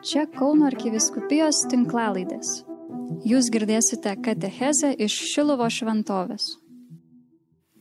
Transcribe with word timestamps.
Čia 0.00 0.22
Kauno 0.32 0.64
arkiviskupijos 0.64 1.58
tinklalaidės. 1.68 2.62
Jūs 3.28 3.50
girdėsite 3.52 4.14
katechezę 4.24 4.94
iš 4.96 5.12
Šilovo 5.28 5.66
šventovės. 5.68 6.54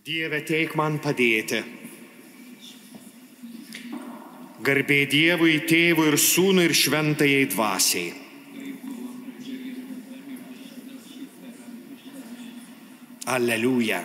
Dieve, 0.04 0.42
teik 0.44 0.76
man 0.76 0.97
padėti. 1.00 1.62
Garbė 4.68 5.00
Dievui, 5.08 5.62
tėvui 5.63 6.09
ir 6.12 6.20
sūnui 6.20 6.68
ir 6.68 6.76
šventajai 6.76 7.48
dvasiai. 7.55 8.12
Aleliuja. 13.31 14.04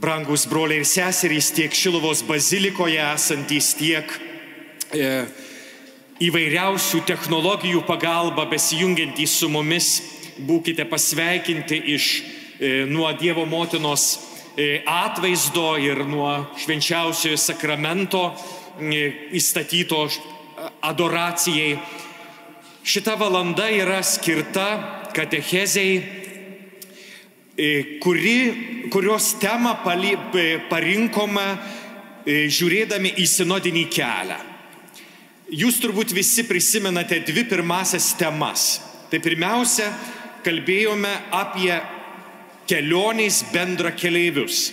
Brangus 0.00 0.48
broliai 0.48 0.80
ir 0.80 0.88
seserys 0.88 1.52
tiek 1.52 1.74
Šilovos 1.76 2.24
bazilikoje 2.24 3.02
esantys, 3.12 3.74
tiek 3.76 4.31
įvairiausių 6.22 7.00
technologijų 7.08 7.82
pagalba 7.88 8.44
besijungiantys 8.50 9.38
su 9.40 9.48
mumis, 9.52 9.88
būkite 10.42 10.84
pasveikinti 10.88 11.78
iš 11.94 12.08
e, 12.18 12.84
nuo 12.88 13.10
Dievo 13.16 13.46
motinos 13.48 14.18
e, 14.56 14.82
atvaizdo 14.86 15.76
ir 15.80 16.04
nuo 16.08 16.32
švenčiausiojo 16.60 17.40
sakramento 17.40 18.24
e, 18.80 19.30
įstatyto 19.38 20.06
adoracijai. 20.84 21.76
Šita 22.82 23.14
valanda 23.20 23.68
yra 23.70 24.00
skirta 24.02 24.66
katechezei 25.14 26.22
E, 27.56 27.98
kuri, 28.00 28.88
kurios 28.90 29.34
temą 29.38 29.74
pali, 29.84 30.14
e, 30.34 30.56
parinkome 30.70 31.44
e, 32.24 32.46
žiūrėdami 32.48 33.12
į 33.20 33.26
sinodinį 33.28 33.82
kelią. 33.92 34.38
Jūs 35.52 35.82
turbūt 35.82 36.14
visi 36.16 36.46
prisimenate 36.48 37.18
dvi 37.26 37.44
pirmasias 37.44 38.14
temas. 38.16 38.80
Tai 39.12 39.18
pirmiausia, 39.20 39.90
kalbėjome 40.40 41.10
apie 41.36 41.74
kelionės 42.70 43.42
bendra 43.52 43.92
keleivius. 43.92 44.70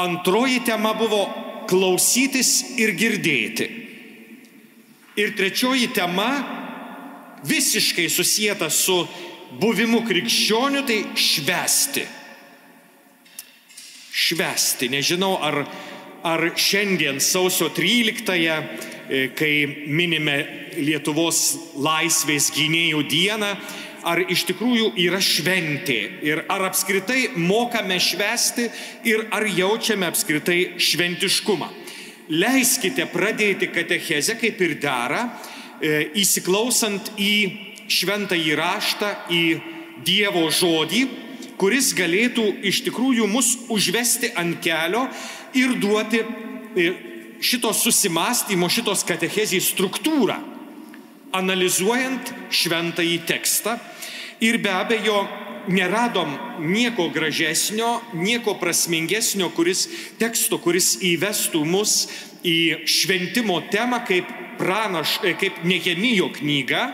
Antroji 0.00 0.62
tema 0.64 0.94
buvo 0.96 1.26
klausytis 1.68 2.78
ir 2.80 2.94
girdėti. 2.96 3.68
Ir 5.20 5.34
trečioji 5.36 5.90
tema 5.92 6.30
visiškai 7.44 8.08
susijęta 8.08 8.70
su 8.72 9.02
buvimu 9.60 10.06
krikščioniu, 10.08 10.86
tai 10.88 11.02
švesti. 11.18 12.06
Švesti. 14.08 14.88
Nežinau, 14.88 15.34
ar, 15.42 15.66
ar 16.24 16.48
šiandien 16.56 17.20
sausio 17.20 17.68
13-ąją, 17.74 18.62
e, 18.62 18.97
kai 19.38 19.52
minime 19.88 20.36
Lietuvos 20.78 21.40
laisvės 21.80 22.50
gynėjų 22.54 23.02
dieną, 23.08 23.52
ar 24.06 24.20
iš 24.30 24.44
tikrųjų 24.48 24.92
yra 25.00 25.20
šventė 25.22 25.98
ir 26.26 26.44
ar 26.50 26.68
apskritai 26.68 27.34
mokame 27.36 27.98
švesti 28.00 28.68
ir 29.08 29.26
ar 29.34 29.46
jaučiame 29.48 30.08
apskritai 30.08 30.78
šventiškumą. 30.80 31.70
Leiskite 32.28 33.08
pradėti 33.08 33.70
katechezę 33.72 34.36
kaip 34.40 34.60
ir 34.60 34.76
dera, 34.82 35.24
e, 35.80 36.10
įsiklausant 36.20 37.14
į 37.16 37.34
šventą 37.88 38.36
įraštą 38.36 39.14
į 39.32 39.44
Dievo 40.04 40.44
žodį, 40.54 41.00
kuris 41.58 41.90
galėtų 41.96 42.44
iš 42.68 42.84
tikrųjų 42.86 43.26
mus 43.26 43.56
užvesti 43.72 44.30
ant 44.38 44.60
kelio 44.62 45.08
ir 45.58 45.74
duoti 45.80 46.20
e, 46.22 46.92
šito 47.40 47.72
susimastymo, 47.74 48.68
šitos 48.70 49.04
katechezijos 49.08 49.70
struktūrą, 49.74 50.38
analizuojant 51.36 52.32
šventąjį 52.54 53.18
tekstą. 53.28 53.76
Ir 54.44 54.60
be 54.62 54.72
abejo, 54.72 55.22
neradom 55.68 56.36
nieko 56.64 57.08
gražesnio, 57.12 57.98
nieko 58.16 58.56
prasmingesnio 58.60 59.50
kuris, 59.56 59.86
teksto, 60.18 60.58
kuris 60.62 60.96
įvestų 61.04 61.64
mus 61.68 62.06
į 62.46 62.86
šventimo 62.88 63.60
temą 63.72 64.00
kaip, 64.08 64.30
pranaš, 64.58 65.18
e, 65.22 65.34
kaip 65.38 65.62
Nehemijo 65.66 66.32
knyga 66.34 66.86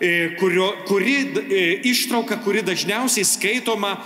E, 0.00 0.36
kurio, 0.38 0.72
kuri 0.86 1.14
e, 1.50 1.80
ištrauka, 1.90 2.36
kuri 2.44 2.62
dažniausiai 2.62 3.26
skaitoma 3.26 3.96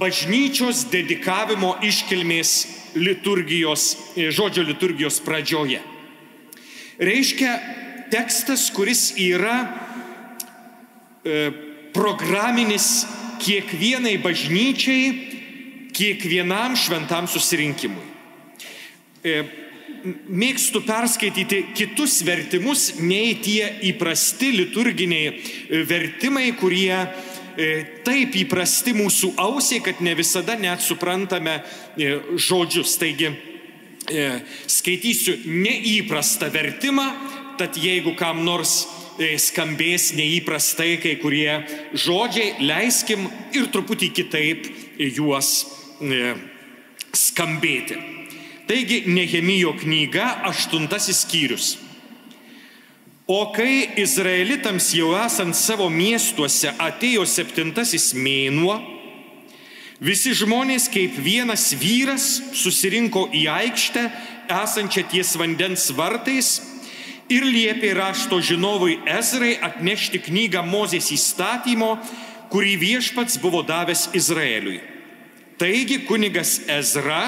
bažnyčios 0.00 0.86
dedikavimo 0.90 1.74
iškilmės 1.84 2.54
liturgijos, 2.96 3.94
e, 4.16 4.30
žodžio 4.32 4.64
liturgijos 4.66 5.20
pradžioje. 5.24 5.80
Reiškia 7.00 7.52
tekstas, 8.12 8.68
kuris 8.74 9.10
yra 9.20 9.56
e, 11.24 11.50
programinis 11.94 13.06
kiekvienai 13.40 14.18
bažnyčiai, 14.22 15.12
kiekvienam 15.96 16.76
šventam 16.78 17.28
susirinkimui. 17.30 18.06
E, 19.24 19.40
mėgstu 20.32 20.80
perskaityti 20.86 21.60
kitus 21.76 22.22
vertimus, 22.24 22.94
nei 23.00 23.34
tie 23.42 23.66
įprasti 23.90 24.48
liturginiai 24.56 25.84
vertimai, 25.88 26.46
kurie 26.56 26.94
taip 28.06 28.36
įprasti 28.42 28.94
mūsų 28.96 29.34
ausiai, 29.40 29.82
kad 29.84 30.00
ne 30.04 30.14
visada 30.18 30.56
net 30.58 30.84
suprantame 30.84 31.60
e, 31.60 32.16
žodžius. 32.36 32.96
Taigi 33.00 33.32
skaitysiu 34.66 35.36
neįprastą 35.46 36.48
vertimą, 36.50 37.04
tad 37.60 37.76
jeigu 37.78 38.16
kam 38.18 38.40
nors 38.46 38.80
skambės 39.20 40.08
neįprastai 40.16 40.96
kai 41.02 41.12
kurie 41.20 41.60
žodžiai, 41.92 42.56
leiskim 42.64 43.28
ir 43.54 43.68
truputį 43.70 44.08
kitaip 44.16 44.66
juos 45.12 45.52
skambėti. 47.12 48.00
Taigi 48.70 49.02
Nehemijo 49.10 49.74
knyga, 49.80 50.40
aštuntasis 50.48 51.24
skyrius. 51.24 51.72
O 53.30 53.44
kai 53.54 53.92
izraelitams 53.94 54.88
jau 54.98 55.12
esant 55.14 55.54
savo 55.54 55.84
miestuose 55.86 56.72
atėjo 56.82 57.22
septintasis 57.30 58.08
mėnuo, 58.18 58.74
visi 60.02 60.32
žmonės 60.34 60.88
kaip 60.90 61.14
vienas 61.22 61.68
vyras 61.78 62.26
susirinko 62.58 63.28
į 63.30 63.44
aikštę 63.52 64.02
esančią 64.50 65.04
ties 65.12 65.30
vandens 65.38 65.86
vartais 65.94 66.48
ir 67.30 67.46
liepė 67.46 67.92
rašto 68.00 68.40
žinovui 68.42 68.98
Ezrai 69.06 69.52
atnešti 69.62 70.24
knygą 70.26 70.64
Mozės 70.66 71.12
įstatymo, 71.14 71.92
kurį 72.50 72.74
viešpats 72.82 73.38
buvo 73.38 73.62
davęs 73.62 74.08
Izraeliui. 74.18 74.80
Taigi 75.60 76.02
kunigas 76.08 76.64
Ezra 76.66 77.22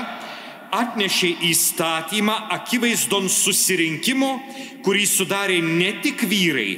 atnešė 0.72 1.34
įstatymą 1.50 2.34
akivaizdon 2.56 3.28
susirinkimo, 3.32 4.32
kurį 4.84 5.04
sudarė 5.06 5.60
ne 5.62 5.92
tik 6.02 6.24
vyrai, 6.28 6.72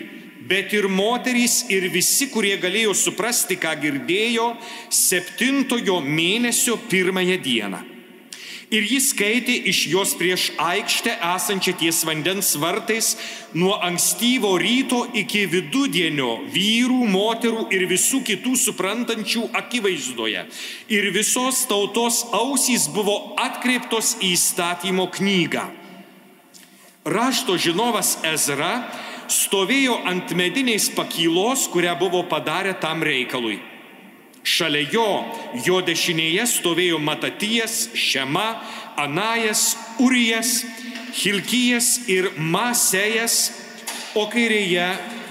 bet 0.50 0.74
ir 0.76 0.90
moterys 0.90 1.62
ir 1.72 1.88
visi, 1.94 2.28
kurie 2.34 2.56
galėjo 2.60 2.92
suprasti, 2.98 3.56
ką 3.56 3.76
girdėjo 3.80 4.50
septintojo 4.92 6.00
mėnesio 6.04 6.78
pirmąją 6.90 7.40
dieną 7.48 7.93
ir 8.70 8.86
jis 8.88 9.10
skaitė 9.12 9.54
iš 9.70 9.80
jos 9.92 10.14
prieš 10.18 10.46
aikštę 10.60 11.16
esančią 11.34 11.74
ties 11.80 12.02
vandens 12.08 12.54
vartais 12.60 13.14
nuo 13.54 13.76
ankstyvo 13.84 14.54
ryto 14.60 15.04
iki 15.12 15.44
vidudienio 15.50 16.44
vyrų, 16.54 17.00
moterų 17.10 17.66
ir 17.74 17.86
visų 17.90 18.22
kitų 18.28 18.54
suprantančių 18.64 19.48
akivaizdoje. 19.60 20.46
Ir 20.88 21.10
visos 21.14 21.64
tautos 21.70 22.24
ausys 22.32 22.88
buvo 22.92 23.34
atkreiptos 23.40 24.16
į 24.20 24.34
įstatymo 24.38 25.08
knygą. 25.14 25.68
Rašto 27.04 27.58
žinovas 27.60 28.16
Ezra 28.24 28.86
stovėjo 29.28 29.98
ant 30.08 30.32
mediniais 30.36 30.88
pakylos, 30.92 31.68
kurią 31.72 31.98
buvo 32.00 32.24
padarę 32.28 32.72
tam 32.80 33.04
reikalui. 33.04 33.60
Šalia 34.44 34.84
jo, 34.92 35.08
jo 35.64 35.78
dešinėje 35.80 36.44
stovėjo 36.52 36.98
Matatijas, 37.00 37.88
Šema, 37.96 38.60
Anajas, 39.00 39.70
Urijas, 40.04 40.58
Hilkijas 41.16 42.02
ir 42.12 42.28
Masejas, 42.36 43.54
o 44.12 44.26
kairėje 44.28 44.90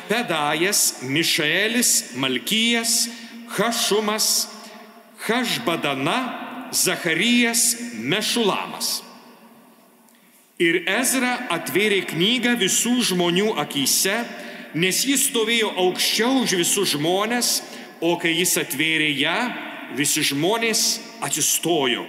Pedajas, 0.09 1.03
Mišaelis, 1.05 2.15
Malkijas, 2.17 3.05
Hašumas, 3.53 4.47
Hašbadana, 5.27 6.17
Zacharijas, 6.73 7.77
Mešulamas. 7.93 9.03
Ir 10.57 10.83
Ezra 10.89 11.35
atvėrė 11.53 12.01
knygą 12.09 12.57
visų 12.57 12.97
žmonių 13.13 13.53
akise, 13.61 14.23
nes 14.73 15.03
jis 15.05 15.29
stovėjo 15.29 15.69
aukščiau 15.85 16.43
už 16.43 16.57
visus 16.63 16.95
žmonės, 16.95 17.59
o 18.03 18.17
kai 18.19 18.33
jis 18.35 18.57
atvėrė 18.61 19.09
ją, 19.15 19.37
visi 19.97 20.23
žmonės 20.25 20.99
atsistojo. 21.23 22.05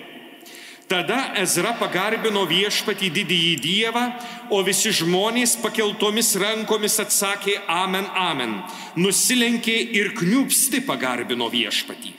Tada 0.84 1.32
Ezra 1.40 1.72
pagarbino 1.80 2.42
viešpatį 2.44 3.08
didįjį 3.14 3.54
Dievą, 3.64 4.02
o 4.52 4.60
visi 4.66 4.92
žmonės 4.92 5.56
pakeltomis 5.62 6.34
rankomis 6.36 6.98
atsakė 7.00 7.56
Amen, 7.72 8.04
Amen. 8.12 8.58
Nusilenkė 9.00 9.78
ir 9.96 10.12
kniupsti 10.18 10.82
pagarbino 10.84 11.48
viešpatį. 11.52 12.12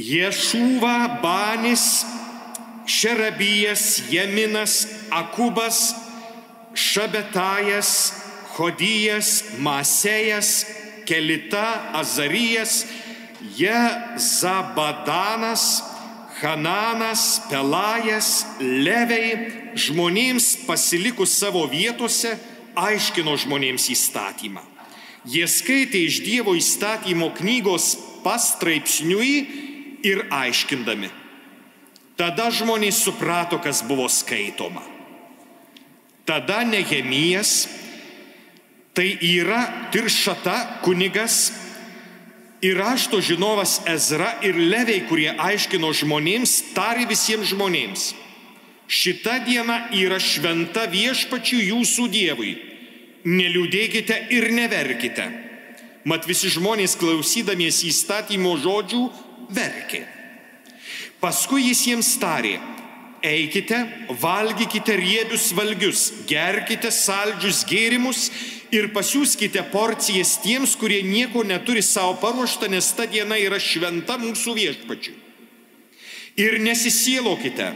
Ješūva, 0.00 1.20
Banis, 1.20 2.06
Šerabijas, 2.88 4.00
Jeminas, 4.08 4.86
Akubas, 5.12 5.92
Šabetajas, 6.72 7.90
Hodijas, 8.56 9.44
Masejas, 9.58 10.66
Kelita, 11.06 11.90
Azarijas, 11.92 12.86
Jezabadanas, 13.56 14.80
Hananas, 16.40 17.40
Pelajas, 17.50 18.46
Leviai 18.60 19.74
žmonėms 19.76 20.66
pasilikus 20.66 21.30
savo 21.36 21.66
vietose 21.70 22.38
aiškino 22.78 23.36
žmonėms 23.38 23.90
įstatymą. 23.92 24.62
Jie 25.28 25.44
skaitė 25.50 26.00
iš 26.06 26.22
Dievo 26.24 26.54
įstatymo 26.56 27.30
knygos 27.36 27.96
pastraipsniui 28.24 29.34
ir 30.06 30.24
aiškindami. 30.32 31.10
Tada 32.16 32.50
žmonės 32.52 33.02
suprato, 33.04 33.58
kas 33.60 33.82
buvo 33.84 34.08
skaitoma. 34.12 34.82
Tada 36.28 36.64
Nehemijas, 36.64 37.68
tai 39.00 39.16
yra 39.24 39.88
Tiršata 39.88 40.82
kunigas, 40.84 41.52
ir 42.60 42.76
rašto 42.76 43.20
žinovas 43.20 43.80
Ezra 43.88 44.34
ir 44.44 44.58
Leviai, 44.60 45.06
kurie 45.08 45.30
aiškino 45.32 45.88
žmonėms, 45.96 46.74
tari 46.76 47.06
visiems 47.08 47.48
žmonėms. 47.54 48.10
Šita 48.90 49.38
diena 49.46 49.86
yra 49.96 50.18
šventa 50.20 50.84
viešpačių 50.92 51.62
jūsų 51.70 52.08
Dievui. 52.12 52.52
Neliūdėkite 53.24 54.20
ir 54.36 54.50
neverkite. 54.52 55.24
Mat 56.04 56.28
visi 56.28 56.52
žmonės 56.52 56.98
klausydamiesi 57.00 57.88
įstatymo 57.88 58.52
žodžių 58.60 59.02
verkė. 59.56 60.04
Paskui 61.24 61.70
jis 61.70 61.86
jiems 61.88 62.14
tarė, 62.20 62.58
eikite, 63.24 63.80
valgykite 64.20 64.96
riebius 65.00 65.50
valgius, 65.56 66.08
gerkite 66.28 66.92
saldžius 66.92 67.64
gėrimus 67.68 68.28
ir 68.74 68.90
pasiūskite 68.94 69.62
porcijas 69.72 70.36
tiems, 70.44 70.76
kurie 70.78 71.02
nieko 71.06 71.42
neturi 71.46 71.82
savo 71.82 72.16
paruoštą, 72.22 72.70
nes 72.70 72.92
ta 72.96 73.06
diena 73.10 73.38
yra 73.40 73.58
šventa 73.60 74.18
mūsų 74.20 74.54
viešpačiui. 74.56 75.16
Ir 76.40 76.60
nesisielokite, 76.62 77.66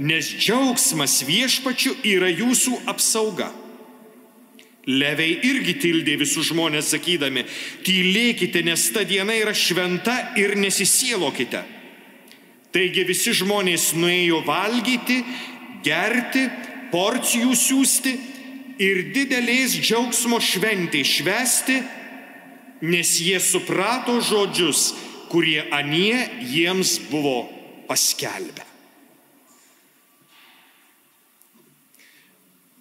nes 0.00 0.28
džiaugsmas 0.38 1.20
viešpačiu 1.28 1.94
yra 2.06 2.30
jūsų 2.32 2.82
apsauga. 2.90 3.50
Leviai 4.88 5.34
irgi 5.44 5.74
tildė 5.82 6.14
visus 6.16 6.48
žmonės 6.48 6.94
sakydami, 6.94 7.44
tylėkite, 7.84 8.62
nes 8.64 8.86
ta 8.94 9.04
diena 9.04 9.36
yra 9.36 9.52
šventa 9.52 10.16
ir 10.40 10.56
nesisielokite. 10.56 11.60
Taigi 12.72 13.04
visi 13.08 13.34
žmonės 13.36 13.90
nuėjo 13.96 14.40
valgyti, 14.48 15.20
gerti, 15.84 16.46
porcijų 16.92 17.52
siūsti 17.56 18.14
ir 18.78 19.10
didelės 19.14 19.74
džiaugsmo 19.82 20.38
šventė 20.42 21.02
švesti, 21.06 21.80
nes 22.86 23.12
jie 23.20 23.38
suprato 23.42 24.20
žodžius, 24.22 24.92
kurie 25.28 25.60
anie 25.74 26.16
jiems 26.46 26.96
buvo 27.10 27.42
paskelbę. 27.90 28.64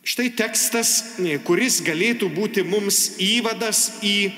Štai 0.07 0.29
tekstas, 0.39 1.17
kuris 1.43 1.81
galėtų 1.83 2.29
būti 2.31 2.63
mums 2.63 3.17
įvadas 3.19 3.97
į 4.05 4.29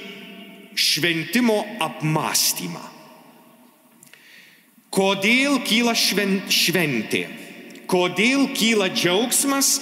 šventimo 0.73 1.59
apmąstymą. 1.83 2.81
Kodėl 4.89 5.59
kyla 5.67 5.93
šventė? 5.93 7.27
Kodėl 7.89 8.47
kyla 8.57 8.89
džiaugsmas 8.89 9.75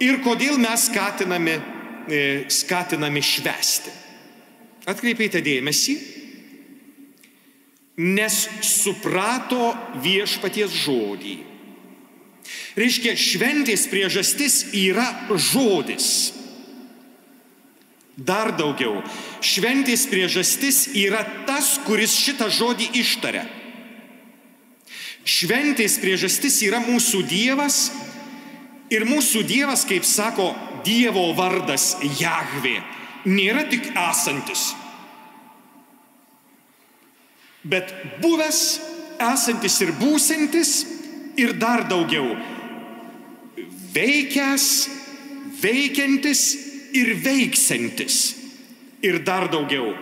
ir 0.00 0.20
kodėl 0.24 0.58
mes 0.60 0.88
skatinami, 0.90 1.56
e, 2.08 2.20
skatinami 2.52 3.22
švesti. 3.22 3.92
Atkreipėte 4.86 5.42
dėmesį, 5.42 5.96
nes 7.96 8.36
suprato 8.62 9.72
viešpaties 10.04 10.72
žodį. 10.84 11.36
Reiškia, 12.76 13.16
šventės 13.18 13.86
priežastis 13.90 14.60
yra 14.76 15.06
žodis. 15.32 16.32
Dar 18.16 18.52
daugiau, 18.56 19.02
šventės 19.44 20.06
priežastis 20.08 20.86
yra 20.96 21.22
tas, 21.48 21.74
kuris 21.84 22.14
šitą 22.16 22.48
žodį 22.52 22.92
ištaria. 23.00 23.44
Šventės 25.26 25.98
priežastis 26.00 26.60
yra 26.64 26.78
mūsų 26.84 27.24
Dievas, 27.28 27.90
Ir 28.92 29.06
mūsų 29.08 29.42
Dievas, 29.46 29.82
kaip 29.88 30.04
sako 30.06 30.52
Dievo 30.86 31.32
vardas 31.34 31.96
Jahvė, 32.20 32.76
nėra 33.26 33.64
tik 33.70 33.88
esantis, 33.98 34.68
bet 37.66 37.90
buvęs, 38.22 38.60
esantis 39.32 39.80
ir 39.82 39.90
būsintis 39.98 40.72
ir 41.40 41.56
dar 41.58 41.86
daugiau. 41.90 42.36
Veikęs, 43.96 44.66
veikiantis 45.62 46.42
ir 46.94 47.14
veiksantis 47.24 48.20
ir 49.02 49.18
dar 49.26 49.48
daugiau. 49.50 49.94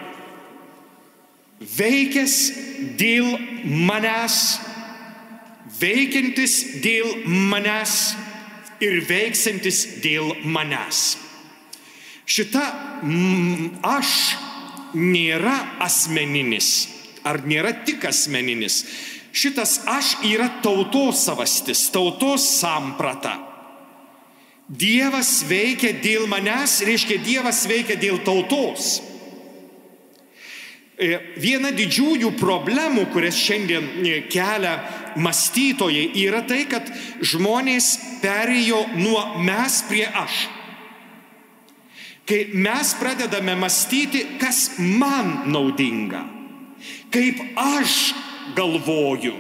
Veikęs 1.79 2.37
dėl 3.01 3.31
manęs, 3.65 4.59
veikiantis 5.81 6.59
dėl 6.85 7.25
manęs 7.25 8.13
ir 8.83 9.03
veiksantis 9.09 9.85
dėl 10.03 10.33
manęs. 10.45 11.17
Šita 12.25 12.65
mm, 13.05 13.81
aš 13.85 14.11
nėra 14.97 15.57
asmeninis, 15.85 16.89
ar 17.27 17.43
nėra 17.45 17.75
tik 17.85 18.07
asmeninis. 18.09 18.85
Šitas 19.35 19.81
aš 19.91 20.15
yra 20.25 20.47
tautos 20.63 21.25
savastis, 21.27 21.89
tautos 21.93 22.47
samprata. 22.61 23.35
Dievas 24.65 25.43
veikia 25.45 25.91
dėl 26.01 26.29
manęs, 26.31 26.79
reiškia 26.87 27.19
Dievas 27.21 27.65
veikia 27.69 27.99
dėl 28.01 28.23
tautos. 28.25 29.03
E, 30.95 31.17
viena 31.43 31.73
didžiųjų 31.75 32.37
problemų, 32.39 33.09
kurias 33.11 33.35
šiandien 33.35 33.87
e, 34.07 34.19
kelia 34.31 34.77
mąstytojai, 35.19 36.13
yra 36.23 36.45
tai, 36.47 36.61
kad 36.71 36.87
žmonės 37.19 37.97
perėjo 38.23 38.85
nuo 38.95 39.25
mes 39.43 39.81
prie 39.89 40.05
aš. 40.07 40.45
Kai 42.25 42.45
mes 42.55 42.95
pradedame 42.97 43.57
mąstyti, 43.59 44.23
kas 44.41 44.79
man 44.79 45.51
naudinga, 45.51 46.23
kaip 47.13 47.43
aš 47.59 48.15
galvoju, 48.57 49.35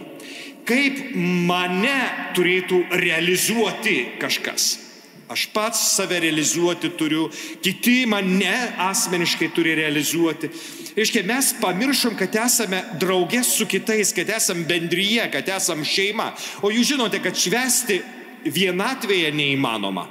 kaip 0.66 1.14
mane 1.46 2.00
turėtų 2.34 2.82
realizuoti 2.98 4.18
kažkas. 4.20 4.83
Aš 5.28 5.46
pats 5.54 5.80
save 5.94 6.18
realizuoti 6.20 6.90
turiu, 6.98 7.30
kiti 7.64 8.04
mane 8.06 8.54
asmeniškai 8.78 9.48
turi 9.56 9.74
realizuoti. 9.78 10.50
Reiškia, 10.96 11.22
mes 11.26 11.54
pamiršom, 11.60 12.16
kad 12.18 12.36
esame 12.44 12.82
draugės 13.00 13.54
su 13.56 13.66
kitais, 13.66 14.12
kad 14.14 14.28
esame 14.36 14.66
bendryje, 14.68 15.24
kad 15.32 15.48
esame 15.56 15.86
šeima. 15.88 16.28
O 16.62 16.70
jūs 16.70 16.92
žinote, 16.92 17.22
kad 17.24 17.38
švesti 17.40 18.02
vienatvėje 18.44 19.32
neįmanoma. 19.34 20.04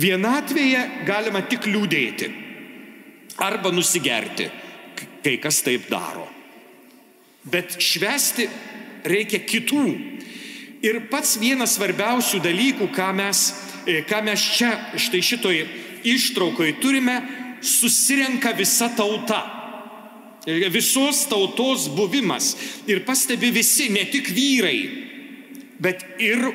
Vienatvėje 0.00 0.82
galima 1.04 1.42
tik 1.44 1.68
liūdėti 1.68 2.30
arba 3.44 3.72
nusigerti, 3.72 4.48
kai 5.22 5.36
kas 5.42 5.60
taip 5.66 5.90
daro. 5.92 6.24
Bet 7.44 7.76
švesti 7.82 8.48
reikia 9.04 9.42
kitų. 9.44 9.84
Ir 10.82 11.04
pats 11.12 11.36
vienas 11.38 11.76
svarbiausių 11.76 12.40
dalykų, 12.42 12.88
ką 12.90 13.12
mes, 13.14 13.42
ką 14.08 14.18
mes 14.26 14.46
čia 14.56 14.72
štai 14.98 15.20
šitoj 15.22 15.60
ištraukoje 16.10 16.74
turime, 16.82 17.20
susirenka 17.62 18.50
visa 18.58 18.90
tauta. 18.96 19.42
Visos 20.74 21.22
tautos 21.30 21.86
buvimas. 21.94 22.56
Ir 22.90 23.04
pastebi 23.06 23.52
visi, 23.54 23.92
ne 23.94 24.02
tik 24.10 24.32
vyrai, 24.34 24.78
bet 25.78 26.02
ir 26.18 26.48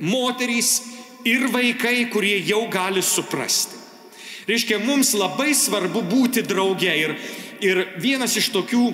moterys, 0.00 0.78
ir 1.28 1.44
vaikai, 1.52 2.06
kurie 2.08 2.38
jau 2.48 2.62
gali 2.72 3.02
suprasti. 3.04 3.76
Reiškia, 4.46 4.78
mums 4.80 5.10
labai 5.18 5.50
svarbu 5.58 6.04
būti 6.06 6.46
drauge. 6.46 6.92
Ir, 6.96 7.12
ir 7.60 7.82
vienas 8.00 8.38
iš 8.38 8.52
tokių 8.54 8.88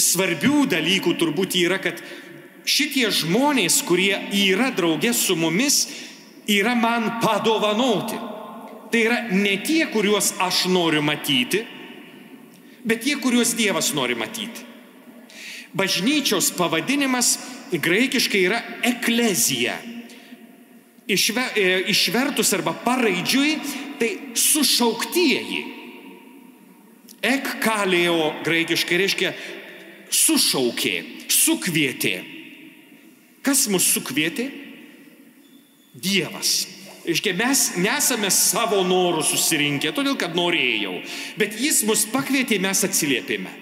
svarbių 0.00 0.64
dalykų 0.70 1.16
turbūt 1.18 1.56
yra, 1.58 1.80
kad 1.82 2.00
šitie 2.68 3.08
žmonės, 3.12 3.80
kurie 3.86 4.14
yra 4.36 4.70
draugė 4.74 5.12
su 5.16 5.36
mumis, 5.36 5.86
yra 6.50 6.74
man 6.74 7.20
padovanoti. 7.22 8.18
Tai 8.90 9.02
yra 9.06 9.20
ne 9.30 9.54
tie, 9.62 9.84
kuriuos 9.92 10.34
aš 10.42 10.64
noriu 10.72 11.02
matyti, 11.02 11.62
bet 12.82 13.04
tie, 13.04 13.14
kuriuos 13.22 13.54
Dievas 13.54 13.92
nori 13.94 14.16
matyti. 14.18 14.66
Bažnyčios 15.76 16.50
pavadinimas 16.56 17.36
graikiškai 17.70 18.40
yra 18.42 18.58
eklezija. 18.82 19.76
Išve, 21.10 21.44
e, 21.54 21.68
išvertus 21.90 22.50
arba 22.54 22.74
paraidžiui, 22.84 23.54
tai 24.00 24.10
sušauktieji. 24.34 25.62
Ek 27.22 27.46
kalėjo 27.62 28.32
graikiškai 28.46 28.98
reiškia 28.98 29.32
sušaukė, 30.10 30.94
sukvietė. 31.30 32.39
Kas 33.46 33.66
mus 33.72 33.86
sukvietė? 33.94 34.50
Dievas. 35.96 36.68
Iškia, 37.08 37.32
mes 37.34 37.62
nesame 37.80 38.28
savo 38.30 38.82
norų 38.84 39.24
susirinkę, 39.24 39.90
todėl 39.96 40.18
kad 40.20 40.36
norėjau, 40.36 40.98
bet 41.40 41.56
jis 41.58 41.80
mus 41.88 42.04
pakvietė, 42.12 42.60
mes 42.60 42.84
atsiliepėme. 42.86 43.52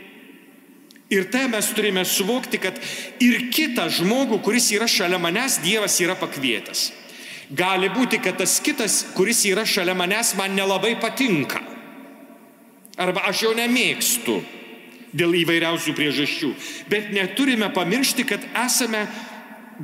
Ir 1.08 1.30
tai 1.32 1.46
mes 1.48 1.70
turime 1.72 2.02
suvokti, 2.04 2.58
kad 2.60 2.76
ir 3.24 3.46
kitą 3.54 3.86
žmogų, 3.88 4.42
kuris 4.44 4.68
yra 4.76 4.88
šalia 4.90 5.20
manęs, 5.22 5.62
Dievas 5.64 5.96
yra 6.04 6.18
pakvietęs. 6.20 6.90
Gali 7.48 7.88
būti, 7.88 8.18
kad 8.20 8.36
tas 8.42 8.58
kitas, 8.60 9.00
kuris 9.16 9.40
yra 9.48 9.64
šalia 9.64 9.94
manęs, 9.96 10.34
man 10.36 10.52
nelabai 10.58 10.98
patinka. 11.00 11.62
Arba 13.00 13.24
aš 13.30 13.46
jo 13.46 13.54
nemėgstu 13.56 14.36
dėl 15.16 15.32
įvairiausių 15.38 15.94
priežasčių. 15.96 16.50
Bet 16.92 17.08
neturime 17.16 17.70
pamiršti, 17.72 18.26
kad 18.28 18.44
esame 18.66 19.06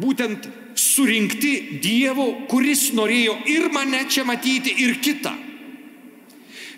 būtent 0.01 0.49
surinkti 0.79 1.81
Dievo, 1.83 2.47
kuris 2.51 2.91
norėjo 2.97 3.37
ir 3.51 3.69
mane 3.73 4.05
čia 4.11 4.25
matyti, 4.27 4.75
ir 4.85 4.99
kitą. 5.03 5.33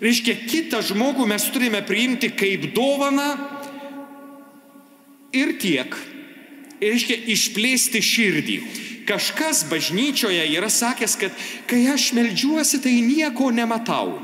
Reiškia, 0.01 0.35
kitą 0.45 0.83
žmogų 0.85 1.25
mes 1.29 1.47
turime 1.53 1.81
priimti 1.85 2.29
kaip 2.37 2.69
dovaną 2.75 3.31
ir 5.33 5.55
tiek. 5.61 5.95
Reiškia, 6.77 7.17
išplėsti 7.33 8.03
širdį. 8.05 8.57
Kažkas 9.07 9.63
bažnyčioje 9.71 10.43
yra 10.51 10.69
sakęs, 10.69 11.15
kad 11.17 11.33
kai 11.69 11.87
aš 11.89 12.11
melžiuosi, 12.13 12.81
tai 12.83 12.99
nieko 13.01 13.49
nematau. 13.55 14.19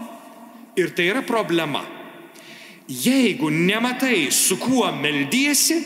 Ir 0.77 0.91
tai 0.93 1.07
yra 1.09 1.23
problema. 1.25 1.81
Jeigu 2.89 3.49
nematai, 3.49 4.27
su 4.29 4.57
kuo 4.61 4.89
meldiesi, 4.91 5.79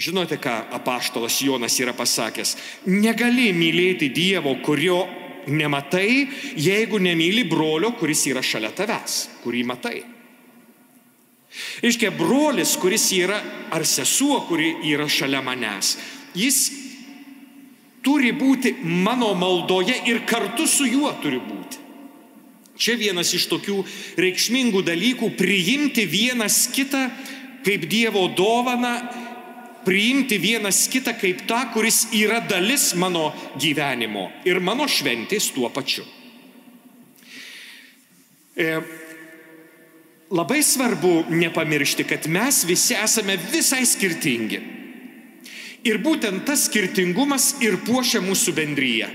Žinote, 0.00 0.38
ką 0.40 0.52
apaštalas 0.72 1.42
Jonas 1.44 1.74
yra 1.76 1.92
pasakęs? 1.92 2.54
Negali 2.88 3.50
mylėti 3.52 4.08
Dievo, 4.08 4.54
kurio 4.64 5.02
nematai, 5.50 6.24
jeigu 6.56 6.96
nemyli 7.02 7.44
brolio, 7.48 7.92
kuris 8.00 8.24
yra 8.30 8.40
šalia 8.40 8.70
tavęs, 8.72 9.18
kurį 9.44 9.64
matai. 9.68 9.98
Iškia, 11.84 12.14
brolis, 12.16 12.78
kuris 12.80 13.10
yra, 13.12 13.42
ar 13.74 13.84
sesuo, 13.84 14.38
kuri 14.48 14.72
yra 14.88 15.04
šalia 15.10 15.42
manęs, 15.44 15.98
jis 16.32 16.62
turi 18.00 18.32
būti 18.32 18.78
mano 18.80 19.34
maldoje 19.36 19.98
ir 20.08 20.22
kartu 20.24 20.64
su 20.64 20.88
juo 20.88 21.12
turi 21.20 21.42
būti. 21.44 21.76
Čia 22.80 22.96
vienas 22.96 23.34
iš 23.36 23.50
tokių 23.50 23.82
reikšmingų 24.16 24.80
dalykų- 24.80 25.34
priimti 25.40 26.06
vienas 26.08 26.70
kitą 26.72 27.10
kaip 27.64 27.84
Dievo 27.88 28.28
dovana 28.32 29.28
priimti 29.84 30.38
vienas 30.38 30.84
kitą 30.92 31.14
kaip 31.18 31.44
tą, 31.48 31.60
kuris 31.74 32.06
yra 32.16 32.40
dalis 32.44 32.92
mano 32.94 33.30
gyvenimo 33.60 34.28
ir 34.48 34.60
mano 34.60 34.88
šventės 34.88 35.50
tuo 35.54 35.70
pačiu. 35.72 36.04
E, 38.56 38.80
labai 40.30 40.60
svarbu 40.62 41.30
nepamiršti, 41.30 42.04
kad 42.04 42.28
mes 42.28 42.64
visi 42.68 42.94
esame 42.98 43.38
visai 43.50 43.86
skirtingi. 43.86 44.60
Ir 45.88 46.02
būtent 46.04 46.44
tas 46.44 46.66
skirtingumas 46.68 47.54
ir 47.64 47.78
puošia 47.86 48.20
mūsų 48.20 48.52
bendryje. 48.52 49.08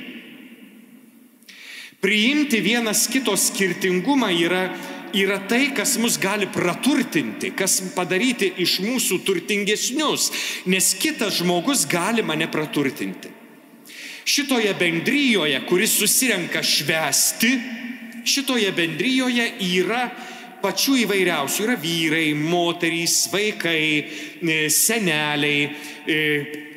Priimti 2.02 2.60
vienas 2.62 3.06
kito 3.10 3.34
skirtingumą 3.38 4.32
yra 4.34 4.66
yra 5.16 5.40
tai, 5.48 5.70
kas 5.76 5.96
mus 6.02 6.18
gali 6.22 6.48
praturtinti, 6.52 7.54
kas 7.56 7.80
padaryti 7.96 8.52
iš 8.64 8.80
mūsų 8.84 9.22
turtingesnius, 9.26 10.30
nes 10.68 10.92
kitas 11.00 11.40
žmogus 11.40 11.86
gali 11.90 12.26
mane 12.26 12.50
praturtinti. 12.52 13.32
Šitoje 14.26 14.72
bendryjoje, 14.80 15.60
kuris 15.70 15.98
susirenka 16.00 16.64
švesti, 16.66 17.52
šitoje 18.26 18.72
bendryjoje 18.74 19.52
yra 19.78 20.08
pačių 20.64 20.98
įvairiausių. 21.04 21.68
Yra 21.68 21.76
vyrai, 21.78 22.32
moterys, 22.34 23.28
vaikai, 23.30 23.84
e, 24.42 24.58
seneliai, 24.74 25.70
e, 26.08 26.18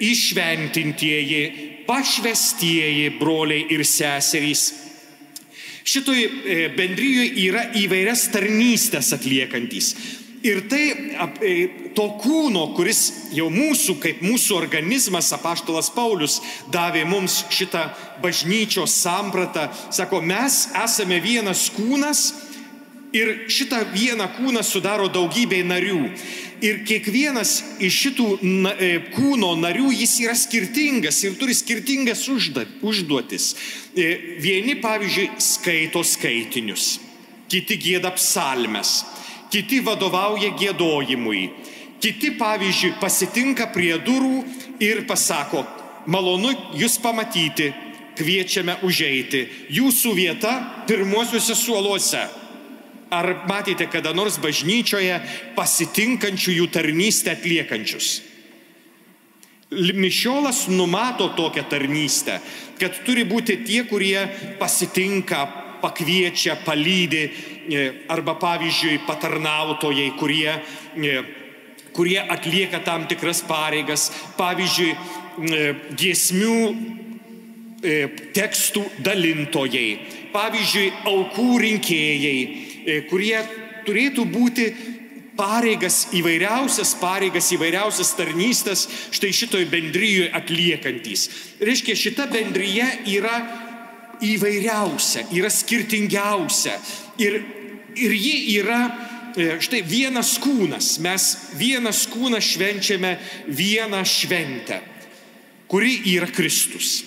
išventintieji, 0.05 1.43
pašvestieji 1.89 3.17
broliai 3.19 3.65
ir 3.73 3.85
seserys 3.85 4.88
Šitoj 5.89 6.21
e, 6.21 6.57
bendryjoje 6.77 7.29
yra 7.47 7.63
įvairias 7.81 8.27
tarnystės 8.33 9.15
atliekantis. 9.17 9.95
Ir 10.45 10.61
tai 10.71 10.83
e, 11.43 11.53
to 11.97 12.05
kūno, 12.21 12.69
kuris 12.77 13.31
jau 13.35 13.49
mūsų, 13.51 13.97
kaip 14.03 14.21
mūsų 14.23 14.59
organizmas, 14.59 15.33
apaštalas 15.35 15.89
Paulius 15.95 16.39
davė 16.71 17.07
mums 17.09 17.41
šitą 17.51 17.89
bažnyčios 18.23 18.95
sampratą, 19.01 19.67
sako, 19.95 20.21
mes 20.23 20.67
esame 20.85 21.19
vienas 21.25 21.67
kūnas 21.75 22.29
ir 23.13 23.49
šitą 23.49 23.81
vieną 23.93 24.27
kūną 24.37 24.63
sudaro 24.65 25.09
daugybė 25.09 25.63
narių. 25.67 26.01
Ir 26.65 26.81
kiekvienas 26.87 27.63
iš 27.81 27.99
šitų 28.03 28.27
na, 28.43 28.73
e, 28.75 28.99
kūno 29.15 29.53
narių 29.61 29.93
jis 29.95 30.17
yra 30.25 30.35
skirtingas 30.35 31.23
ir 31.25 31.37
turi 31.39 31.55
skirtingas 31.55 32.27
užda, 32.29 32.67
užduotis. 32.83 33.55
E, 33.95 34.39
vieni, 34.43 34.75
pavyzdžiui, 34.83 35.31
skaito 35.39 36.03
skaitinius, 36.03 36.99
kiti 37.49 37.79
gėda 37.79 38.11
psalmes, 38.17 39.05
kiti 39.53 39.79
vadovauja 39.81 40.51
gėdojimui, 40.59 41.45
kiti, 42.03 42.35
pavyzdžiui, 42.39 42.97
pasitinka 43.01 43.71
prie 43.73 43.95
durų 44.03 44.43
ir 44.83 45.07
pasako, 45.07 45.63
malonu 46.11 46.51
jūs 46.75 46.99
pamatyti, 47.03 47.71
kviečiame 48.19 48.81
užeiti, 48.83 49.47
jūsų 49.71 50.15
vieta 50.19 50.53
pirmuosiuose 50.91 51.55
suoluose. 51.55 52.27
Ar 53.11 53.31
matėte 53.49 53.87
kada 53.89 54.13
nors 54.13 54.37
bažnyčioje 54.43 55.21
pasitinkančių 55.57 56.59
jų 56.59 56.67
tarnystę 56.73 57.33
atliekančius? 57.33 58.19
Mišiolas 59.71 60.67
numato 60.73 61.29
tokią 61.37 61.65
tarnystę, 61.69 62.39
kad 62.81 63.01
turi 63.05 63.25
būti 63.29 63.59
tie, 63.65 63.83
kurie 63.89 64.23
pasitinka, 64.61 65.43
pakviečia, 65.83 66.57
palydė, 66.65 67.25
e, 67.69 67.83
arba 68.09 68.35
pavyzdžiui 68.35 69.03
patarnautojai, 69.07 70.13
kurie, 70.19 70.53
e, 70.97 71.23
kurie 71.93 72.19
atlieka 72.19 72.81
tam 72.85 73.07
tikras 73.07 73.43
pareigas, 73.43 74.11
pavyzdžiui, 74.37 74.93
e, 74.93 75.75
giesmių 75.95 76.97
tekstų 78.35 78.81
dalintojai, 79.07 79.99
pavyzdžiui, 80.33 80.89
aukų 81.07 81.59
rinkėjai, 81.63 82.68
kurie 83.09 83.39
turėtų 83.87 84.25
būti 84.29 84.69
pareigas 85.39 86.09
įvairiausias, 86.19 86.97
pareigas 86.99 87.53
įvairiausias 87.55 88.11
tarnystės 88.19 88.87
štai 89.15 89.31
šitoj 89.35 89.69
bendryjoje 89.71 90.33
atliekantis. 90.35 91.29
Reiškia, 91.63 91.95
šita 91.99 92.27
bendryje 92.33 92.89
yra 93.15 93.37
įvairiausia, 94.25 95.29
yra 95.35 95.51
skirtingiausia 95.53 96.75
ir, 97.23 97.39
ir 97.95 98.15
ji 98.19 98.35
yra 98.59 98.81
e, 98.89 99.51
štai 99.63 99.85
vienas 99.87 100.35
kūnas. 100.43 100.97
Mes 101.05 101.29
vienas 101.59 102.03
kūnas 102.11 102.51
švenčiame 102.57 103.15
vieną 103.47 104.03
šventę, 104.03 104.81
kuri 105.71 106.01
yra 106.17 106.27
Kristus. 106.35 107.05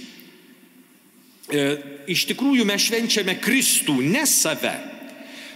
E, 1.52 1.68
iš 2.08 2.30
tikrųjų 2.32 2.64
mes 2.70 2.88
švenčiame 2.88 3.36
Kristų, 3.44 4.00
ne 4.08 4.24
save. 4.30 4.91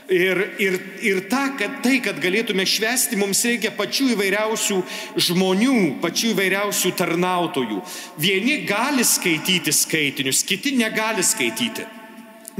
Ir, 0.05 0.37
ir, 0.61 0.75
ir 1.01 1.19
ta, 1.31 1.47
kad, 1.57 1.79
tai, 1.81 1.95
kad 2.05 2.19
galėtume 2.21 2.61
švesti, 2.69 3.17
mums 3.17 3.39
reikia 3.47 3.71
pačių 3.73 4.11
įvairiausių 4.13 4.75
žmonių, 5.27 5.77
pačių 6.03 6.29
įvairiausių 6.35 6.91
tarnautojų. 6.99 7.79
Vieni 8.21 8.59
gali 8.69 9.01
skaityti 9.01 9.73
skaitinius, 9.73 10.43
kiti 10.45 10.75
negali 10.77 11.25
skaityti. 11.25 11.87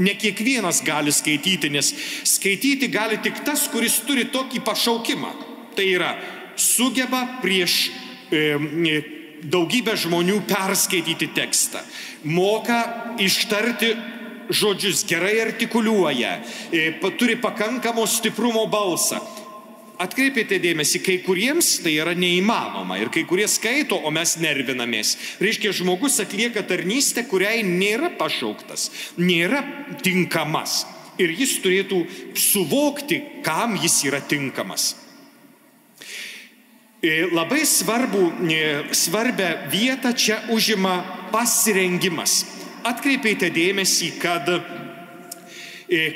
Ne 0.02 0.16
kiekvienas 0.18 0.82
gali 0.84 1.14
skaityti, 1.14 1.70
nes 1.70 1.92
skaityti 2.26 2.90
gali 2.92 3.20
tik 3.22 3.38
tas, 3.46 3.68
kuris 3.70 4.00
turi 4.08 4.26
tokį 4.34 4.64
pašaukimą. 4.66 5.30
Tai 5.78 5.86
yra, 5.86 6.10
sugeba 6.58 7.22
prieš 7.44 7.92
e, 8.34 8.98
daugybę 9.46 9.94
žmonių 9.94 10.40
perskaityti 10.50 11.30
tekstą, 11.36 11.78
moka 12.26 12.80
ištarti 13.22 13.94
žodžius, 14.50 15.04
gerai 15.08 15.40
artikuliuoja, 15.40 16.40
e, 16.72 16.92
turi 17.18 17.36
pakankamo 17.40 18.06
stiprumo 18.06 18.66
balsą. 18.70 19.20
Atkreipėte 19.96 20.58
dėmesį, 20.60 21.00
kai 21.00 21.14
kuriems 21.24 21.78
tai 21.80 21.94
yra 21.96 22.12
neįmanoma 22.12 22.98
ir 23.00 23.08
kai 23.08 23.22
kurie 23.24 23.46
skaito, 23.48 23.96
o 23.96 24.10
mes 24.12 24.34
nervinamės. 24.36 25.14
Reiškia, 25.40 25.72
žmogus 25.72 26.20
atlieka 26.20 26.60
tarnystę, 26.68 27.24
kuriai 27.24 27.62
nėra 27.64 28.10
pašauktas, 28.18 28.90
nėra 29.16 29.62
tinkamas. 30.04 30.84
Ir 31.16 31.32
jis 31.32 31.56
turėtų 31.64 32.02
suvokti, 32.36 33.22
kam 33.46 33.78
jis 33.80 34.02
yra 34.04 34.20
tinkamas. 34.20 34.92
E, 37.00 37.24
labai 37.32 37.64
svarbu, 37.64 38.26
e, 38.52 38.60
svarbę 38.92 39.48
vietą 39.72 40.12
čia 40.12 40.42
užima 40.52 40.98
pasirengimas 41.32 42.55
atkreipėte 42.86 43.50
dėmesį, 43.54 44.12
kad 44.22 44.48
e, 44.54 44.60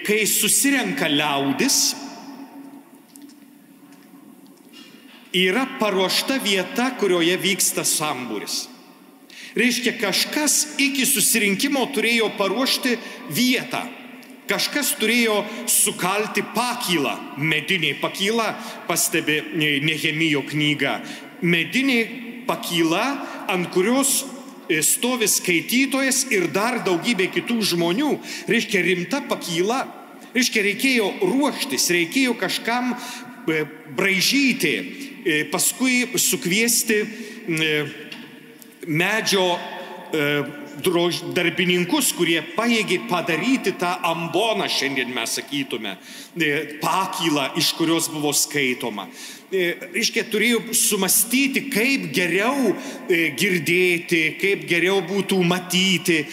kai 0.07 0.23
susirenka 0.29 1.09
liaudis, 1.11 1.81
yra 5.37 5.67
paruošta 5.79 6.41
vieta, 6.43 6.91
kurioje 6.99 7.37
vyksta 7.39 7.87
sambūris. 7.87 8.67
Reiškia, 9.59 9.97
kažkas 9.99 10.77
iki 10.79 11.07
susirinkimo 11.07 11.83
turėjo 11.95 12.31
paruošti 12.39 12.95
vietą. 13.35 13.83
Kažkas 14.50 14.97
turėjo 14.99 15.45
sukalti 15.71 16.43
pakylą, 16.55 17.12
medinė 17.39 17.93
pakyla, 18.00 18.49
pastebi 18.89 19.39
Nehemijo 19.55 20.43
knyga. 20.47 20.97
Medinė 21.43 22.00
pakyla, 22.49 23.05
ant 23.50 23.71
kurios 23.75 24.25
stovi 24.87 25.29
skaitytojas 25.29 26.25
ir 26.31 26.47
dar 26.55 26.81
daugybė 26.87 27.31
kitų 27.35 27.59
žmonių. 27.73 28.12
Reiškia 28.50 28.85
rimta 28.87 29.23
pakyla. 29.27 29.83
Reiškia 30.31 30.62
reikėjo 30.62 31.09
ruoštis, 31.27 31.89
reikėjo 31.91 32.37
kažkam 32.39 32.93
e, 32.95 33.65
braižyti, 33.99 34.75
e, 35.27 35.41
paskui 35.50 36.05
sukviesti 36.15 37.00
e, 37.03 37.83
medžio 40.77 41.33
darbininkus, 41.35 42.12
kurie 42.17 42.41
paėgė 42.57 43.07
padaryti 43.09 43.73
tą 43.79 43.91
amboną, 44.03 44.69
šiandien 44.69 45.12
mes 45.12 45.31
sakytume, 45.39 45.97
pakylą, 46.81 47.57
iš 47.57 47.73
kurios 47.77 48.09
buvo 48.09 48.33
skaitoma. 48.33 49.09
Reiškia, 49.50 50.25
turėjau 50.31 50.75
sumastyti, 50.75 51.71
kaip 51.71 52.12
geriau 52.15 52.75
girdėti, 53.09 54.37
kaip 54.41 54.67
geriau 54.69 55.00
būtų 55.03 55.43
matyti. 55.43 56.25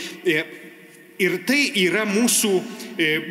Ir 1.18 1.40
tai 1.50 1.72
yra 1.82 2.06
mūsų, 2.06 2.52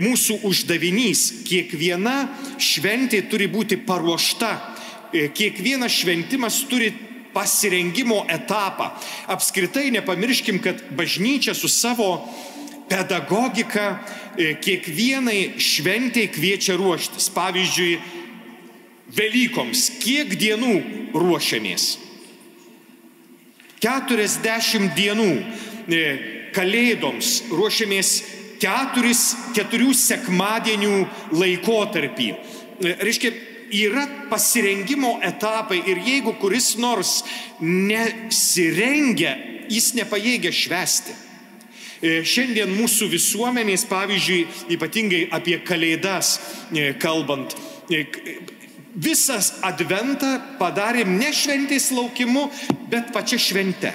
mūsų 0.03 0.41
uždavinys. 0.43 1.45
Kiekviena 1.47 2.27
šventė 2.59 3.23
turi 3.31 3.47
būti 3.47 3.79
paruošta. 3.87 4.75
Kiekvienas 5.15 5.95
šventimas 5.95 6.65
turi 6.67 6.91
pasirengimo 7.37 8.25
etapą. 8.33 8.90
Apskritai 9.28 9.90
nepamirškim, 9.93 10.62
kad 10.64 10.81
bažnyčia 10.97 11.55
su 11.55 11.69
savo 11.69 12.25
pedagogika 12.88 13.99
e, 14.38 14.55
kiekvienai 14.62 15.59
šventėj 15.61 16.31
kviečia 16.33 16.78
ruoštis. 16.81 17.28
Pavyzdžiui, 17.37 17.99
Velykoms 19.16 19.85
kiek 20.02 20.33
dienų 20.35 20.73
ruošiamės? 21.14 21.85
40 23.85 24.97
dienų. 24.97 25.30
E, 25.87 26.00
kalėdoms 26.56 27.43
ruošiamės 27.52 28.11
keturis, 28.63 29.34
keturių 29.56 29.93
sekmadienių 29.95 30.95
laikotarpį. 31.37 32.30
E, 32.32 32.95
reiškia, 33.04 33.32
yra 33.71 34.07
pasirengimo 34.31 35.19
etapai 35.23 35.83
ir 35.87 36.00
jeigu 36.05 36.35
kuris 36.41 36.76
nors 36.79 37.23
nesirengia, 37.61 39.37
jis 39.71 39.93
nepajėgia 39.99 40.52
švesti. 40.55 41.15
E, 42.05 42.21
šiandien 42.29 42.71
mūsų 42.76 43.09
visuomenės, 43.11 43.87
pavyzdžiui, 43.89 44.43
ypatingai 44.76 45.23
apie 45.33 45.57
kalėdas 45.65 46.37
e, 46.71 46.91
kalbant, 47.00 47.57
e, 47.89 48.05
visas 48.93 49.55
adventą 49.65 50.37
padarėm 50.61 51.17
ne 51.17 51.33
šventės 51.33 51.91
laukimu, 51.97 52.50
bet 52.93 53.13
pačia 53.17 53.41
švente. 53.41 53.93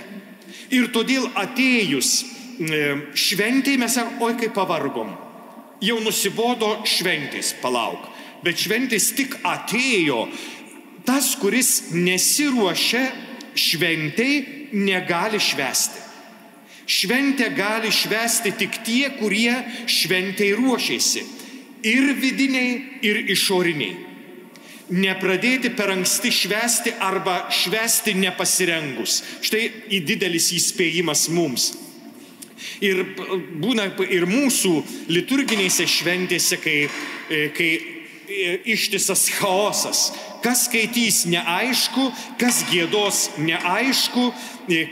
Ir 0.72 0.90
todėl 0.94 1.28
atėjus 1.36 2.22
šventėj 3.18 3.78
mes 3.82 3.96
sakome, 3.98 4.22
oi 4.24 4.36
kaip 4.40 4.54
pavargom. 4.56 5.10
Jau 5.82 5.98
nusibodo 6.04 6.76
šventės, 6.86 7.56
palauk 7.62 8.06
bet 8.46 8.62
šventės 8.62 9.12
tik 9.18 9.38
atėjo. 9.48 10.26
Tas, 11.06 11.34
kuris 11.42 11.92
nesiruošia 11.94 13.04
šventei, 13.58 14.70
negali 14.72 15.40
švesti. 15.42 16.08
Šventę 16.92 17.50
gali 17.56 17.92
švesti 17.92 18.52
tik 18.58 18.82
tie, 18.86 19.10
kurie 19.20 19.54
šventei 19.88 20.52
ruošiasi. 20.58 21.24
Ir 21.88 22.12
vidiniai, 22.20 22.74
ir 23.06 23.22
išoriniai. 23.32 24.10
Nepradėti 24.92 25.72
per 25.72 25.94
anksti 25.94 26.34
švesti 26.36 26.92
arba 27.00 27.46
švesti 27.54 28.12
nepasirengus. 28.20 29.22
Štai 29.40 29.64
į 29.88 30.02
didelis 30.04 30.52
įspėjimas 30.58 31.30
mums. 31.32 31.72
Ir 32.84 33.06
būna 33.62 33.88
ir 34.12 34.28
mūsų 34.28 34.74
liturginėse 35.14 35.88
šventėse, 35.88 36.60
kai, 36.62 36.78
kai 37.56 37.72
ištisas 38.66 39.28
chaosas. 39.38 40.12
Kas 40.42 40.66
skaitys 40.66 41.24
neaišku, 41.30 42.08
kas 42.42 42.64
gėdos 42.72 43.28
neaišku, 43.38 44.24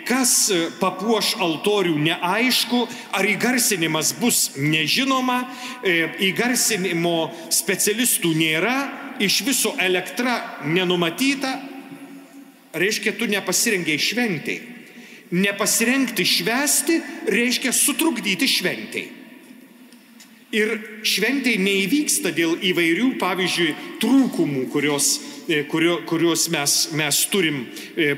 kas 0.06 0.34
papuoš 0.78 1.34
altorių 1.42 1.96
neaišku, 2.06 2.84
ar 3.18 3.26
įgarsinimas 3.26 4.14
bus 4.22 4.52
nežinoma, 4.62 5.42
įgarsinimo 6.22 7.32
specialistų 7.50 8.36
nėra, 8.38 8.78
iš 9.20 9.42
viso 9.48 9.74
elektra 9.82 10.38
nenumatyta, 10.70 11.56
reiškia, 12.78 13.18
tu 13.18 13.26
nepasirengiai 13.30 13.98
šventėjai. 14.00 14.76
Nepasirengti 15.30 16.26
švesti 16.26 16.96
reiškia 17.30 17.74
sutrukdyti 17.76 18.48
šventėjai. 18.50 19.19
Ir 20.56 20.72
šventė 21.06 21.54
neįvyksta 21.62 22.32
dėl 22.34 22.56
įvairių, 22.72 23.12
pavyzdžiui, 23.22 23.74
trūkumų, 24.02 24.64
kurios, 24.74 25.12
e, 25.46 25.62
kurio, 25.70 26.00
kuriuos 26.10 26.48
mes, 26.50 26.78
mes 26.98 27.20
turim. 27.30 27.68
E, 27.94 28.16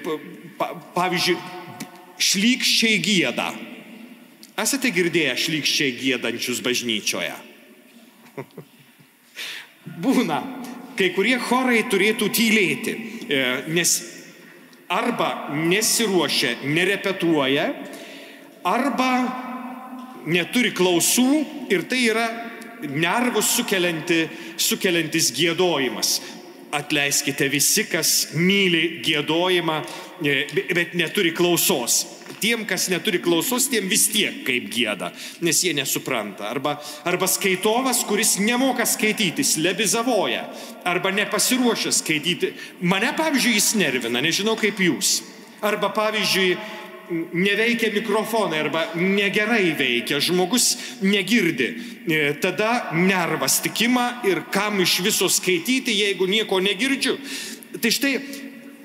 pavyzdžiui, 0.96 1.36
šlykščiai 2.22 3.02
gėda. 3.04 3.50
Esate 4.62 4.94
girdėję 4.96 5.36
šlykščiai 5.44 5.98
gėdančius 5.98 6.62
bažnyčioje? 6.64 7.36
Būna, 10.04 10.40
kai 10.96 11.12
kurie 11.16 11.36
chorai 11.42 11.84
turėtų 11.92 12.32
tylėti, 12.32 12.96
e, 13.28 13.44
nes 13.76 13.98
arba 14.92 15.52
nesiruošia, 15.56 16.62
nerepetuoja, 16.64 17.72
arba 18.68 19.12
neturi 20.26 20.72
klausų 20.76 21.30
ir 21.72 21.86
tai 21.90 22.06
yra 22.10 22.28
nervus 22.90 23.56
sukelianti, 23.58 24.26
sukeliantis 24.58 25.32
gėdojimas. 25.36 26.20
Atleiskite 26.72 27.50
visi, 27.52 27.84
kas 27.92 28.30
myli 28.40 29.02
gėdojimą, 29.04 29.82
e, 30.24 30.36
bet 30.72 30.94
neturi 30.96 31.34
klausos. 31.36 32.06
Tiem, 32.40 32.64
kas 32.66 32.88
neturi 32.90 33.20
klausos, 33.20 33.68
tiem 33.70 33.90
vis 33.92 34.08
tiek 34.10 34.40
kaip 34.48 34.70
gėda, 34.72 35.12
nes 35.44 35.60
jie 35.62 35.74
nesupranta. 35.76 36.48
Arba, 36.50 36.78
arba 37.06 37.28
skaitovas, 37.28 38.06
kuris 38.08 38.38
nemoka 38.40 38.86
skaityti, 38.88 39.44
lebizavoja, 39.62 40.48
arba 40.86 41.12
nepasiruošęs 41.12 42.00
skaityti. 42.00 42.54
Mane, 42.82 43.12
pavyzdžiui, 43.20 43.58
jis 43.60 43.74
nervina, 43.76 44.24
nežinau 44.24 44.56
kaip 44.56 44.80
jūs. 44.80 45.20
Arba, 45.62 45.92
pavyzdžiui, 45.94 46.56
neveikia 47.34 47.92
mikrofonai 47.94 48.60
arba 48.60 48.86
negerai 48.96 49.74
veikia, 49.78 50.20
žmogus 50.24 50.76
negirdi, 51.02 51.68
e, 52.08 52.34
tada 52.42 52.92
nervas 52.94 53.60
tikima 53.62 54.22
ir 54.28 54.44
kam 54.52 54.82
iš 54.82 55.00
viso 55.06 55.30
skaityti, 55.30 55.94
jeigu 55.94 56.28
nieko 56.28 56.60
negirdžiu. 56.64 57.18
Tai 57.82 57.92
štai 57.92 58.16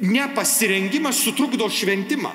nepasirengimas 0.00 1.22
sutrukdo 1.24 1.68
šventimą. 1.70 2.32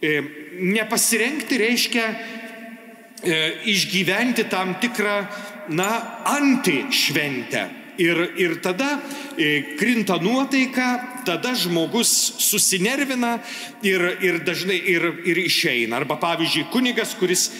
E, 0.00 0.20
nepasirengti 0.60 1.58
reiškia 1.60 2.06
išgyventi 3.68 4.46
tam 4.48 4.78
tikrą, 4.80 5.16
na, 5.76 5.90
antišventę. 6.24 7.79
Ir, 8.00 8.20
ir 8.40 8.54
tada 8.64 8.94
e, 9.36 9.76
krinta 9.76 10.16
nuotaika, 10.22 11.22
tada 11.28 11.52
žmogus 11.52 12.08
susinervina 12.40 13.36
ir, 13.84 14.00
ir 14.24 14.40
dažnai 14.46 14.78
ir, 14.78 15.04
ir 15.28 15.40
išeina. 15.44 15.98
Arba 16.00 16.16
pavyzdžiui, 16.22 16.70
kunigas, 16.72 17.12
kuris 17.20 17.50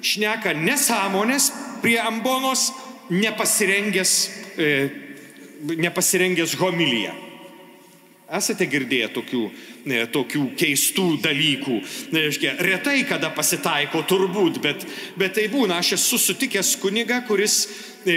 šneka 0.00 0.54
nesąmonės 0.56 1.50
prie 1.82 1.98
ambonos, 2.00 2.70
nepasirengęs, 3.12 4.14
e, 4.56 4.70
nepasirengęs 5.76 6.56
homilyje. 6.56 7.12
Esate 8.30 8.68
girdėję 8.70 9.08
tokių, 9.10 9.40
ne, 9.90 10.04
tokių 10.06 10.44
keistų 10.54 11.06
dalykų. 11.24 11.80
Neaiškia, 12.14 12.52
retai 12.62 13.00
kada 13.08 13.32
pasitaiko 13.34 14.04
turbūt, 14.06 14.60
bet, 14.62 14.84
bet 15.18 15.34
tai 15.34 15.48
būna. 15.50 15.80
Aš 15.82 15.96
esu 15.96 16.20
sutikęs 16.28 16.76
kuniga, 16.78 17.24
kuris, 17.26 17.64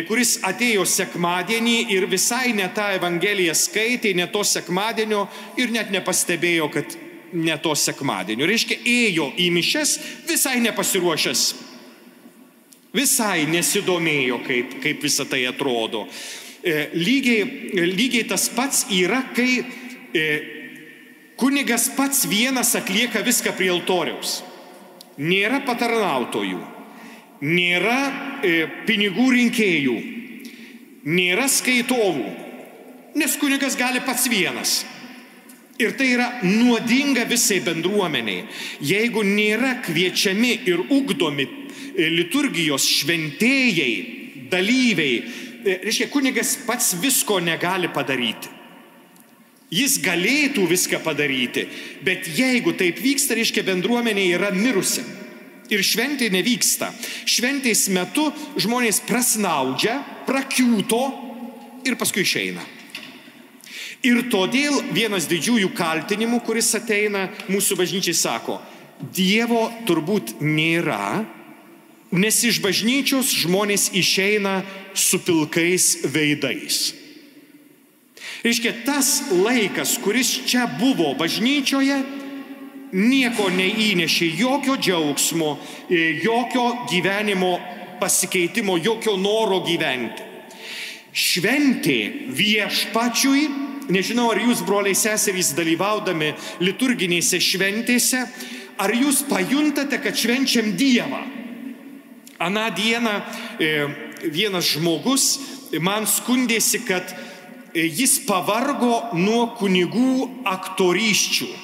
kuris 0.08 0.38
atėjo 0.46 0.86
sekmadienį 0.88 1.78
ir 1.96 2.08
visai 2.12 2.54
ne 2.56 2.70
tą 2.76 2.90
Evangeliją 2.98 3.56
skaitė, 3.58 4.14
ne 4.16 4.30
to 4.32 4.44
sekmadienio 4.48 5.26
ir 5.60 5.74
net 5.76 5.92
nepastebėjo, 5.92 6.70
kad 6.72 6.98
ne 7.34 7.58
to 7.60 7.76
sekmadienio. 7.76 8.48
Reiškia, 8.48 8.80
ėjo 8.88 9.32
į 9.38 9.50
mišes 9.54 9.98
visai 10.30 10.60
nepasiruošęs. 10.64 11.46
Visai 12.94 13.48
nesidomėjo, 13.50 14.44
kaip, 14.46 14.76
kaip 14.84 15.02
visa 15.02 15.26
tai 15.26 15.48
atrodo. 15.50 16.06
E, 16.64 16.92
lygiai, 16.94 17.88
lygiai 17.90 18.28
tas 18.30 18.46
pats 18.54 18.86
yra, 18.94 19.24
kai 19.34 19.64
E, 20.14 20.42
kunigas 21.36 21.90
pats 21.98 22.30
vienas 22.30 22.76
atlieka 22.78 23.24
viską 23.26 23.56
prie 23.58 23.72
altoriaus. 23.74 24.44
Nėra 25.18 25.64
patarnautojų, 25.66 26.60
nėra 27.44 28.00
e, 28.40 28.54
pinigų 28.88 29.28
rinkėjų, 29.36 29.98
nėra 31.12 31.50
skaitovų, 31.52 32.26
nes 33.20 33.38
kunigas 33.40 33.76
gali 33.80 34.02
pats 34.06 34.30
vienas. 34.32 34.82
Ir 35.82 35.96
tai 35.98 36.12
yra 36.14 36.28
nuodinga 36.46 37.26
visai 37.26 37.58
bendruomeniai. 37.66 38.46
Jeigu 38.86 39.24
nėra 39.26 39.80
kviečiami 39.84 40.54
ir 40.70 40.84
ugdomi 40.94 41.48
e, 41.48 42.10
liturgijos 42.14 42.86
šventėjai, 43.02 43.94
dalyviai, 44.54 45.24
reiškia, 45.66 46.12
kunigas 46.14 46.56
pats 46.68 46.94
visko 47.02 47.40
negali 47.42 47.90
padaryti. 47.92 48.52
Jis 49.74 49.98
galėtų 50.06 50.68
viską 50.70 51.00
padaryti, 51.02 51.66
bet 52.06 52.28
jeigu 52.38 52.76
taip 52.78 53.00
vyksta, 53.02 53.34
reiškia 53.34 53.64
bendruomenė 53.66 54.28
yra 54.36 54.52
mirusi. 54.54 55.02
Ir 55.72 55.84
šventė 55.86 56.28
nevyksta. 56.34 56.92
Šventės 57.30 57.88
metu 57.94 58.28
žmonės 58.60 59.00
prasnaudžia, 59.08 60.00
prakiūto 60.28 61.04
ir 61.88 61.96
paskui 62.00 62.26
išeina. 62.26 62.64
Ir 64.04 64.26
todėl 64.28 64.82
vienas 64.92 65.30
didžiųjų 65.32 65.70
kaltinimų, 65.78 66.42
kuris 66.44 66.74
ateina 66.76 67.30
mūsų 67.48 67.80
bažnyčiai, 67.80 68.16
sako, 68.18 68.60
Dievo 69.04 69.66
turbūt 69.88 70.38
nėra, 70.40 71.26
nes 72.14 72.38
iš 72.46 72.62
bažnyčios 72.64 73.32
žmonės 73.42 73.90
išeina 73.96 74.62
su 74.96 75.20
pilkais 75.24 76.06
veidais. 76.14 76.94
Reiškia, 78.44 78.74
tas 78.86 79.32
laikas, 79.32 79.98
kuris 80.04 80.30
čia 80.48 80.68
buvo 80.80 81.14
bažnyčioje, 81.20 81.98
nieko 82.94 83.50
neįnešė, 83.50 84.30
jokio 84.38 84.78
džiaugsmo, 84.78 85.58
e, 85.90 86.22
jokio 86.24 86.86
gyvenimo 86.90 87.58
pasikeitimo, 88.00 88.78
jokio 88.78 89.18
noro 89.18 89.62
gyventi. 89.66 90.32
Šventė 91.14 92.30
viešpačiui, 92.34 93.44
nežinau, 93.94 94.32
ar 94.34 94.42
jūs, 94.42 94.64
broliai 94.66 94.96
seserys, 94.98 95.54
dalyvaudami 95.58 96.34
liturginėse 96.62 97.42
šventėse, 97.42 98.24
ar 98.82 98.94
jūs 98.94 99.24
pajuntate, 99.30 100.00
kad 100.02 100.18
švenčiam 100.18 100.74
Dievą. 100.78 101.22
Aną 102.42 102.70
dieną 102.76 103.14
e, 103.62 103.88
vienas 104.24 104.74
žmogus 104.74 105.40
man 105.82 106.06
skundėsi, 106.10 106.82
kad 106.86 107.14
jis 107.74 108.20
pavargo 108.28 109.14
nuo 109.18 109.54
kunigų 109.58 110.46
aktoryščių. 110.46 111.63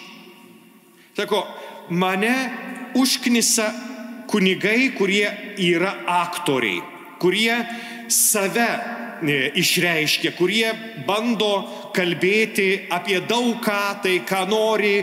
Sako, 1.20 1.48
mane 1.90 2.36
užknisa 2.96 3.66
kunigai, 4.32 4.94
kurie 4.96 5.28
yra 5.60 5.90
aktoriai, 6.08 6.80
kurie 7.20 7.58
save 8.08 8.68
e, 9.28 9.40
išreiškia, 9.60 10.32
kurie 10.38 10.72
bando 11.04 11.52
kalbėti 11.92 12.70
apie 12.96 13.20
daug 13.28 13.60
ką, 13.60 13.82
tai 14.06 14.16
ką 14.24 14.46
nori 14.48 14.94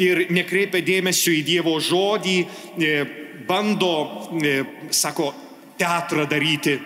ir 0.00 0.24
nekreipia 0.32 0.80
dėmesio 0.80 1.36
į 1.36 1.44
Dievo 1.44 1.76
žodį, 1.76 2.38
e, 2.80 2.96
bando, 3.44 3.94
e, 4.32 4.56
sako, 4.88 5.28
teatrą 5.76 6.24
daryti 6.24 6.78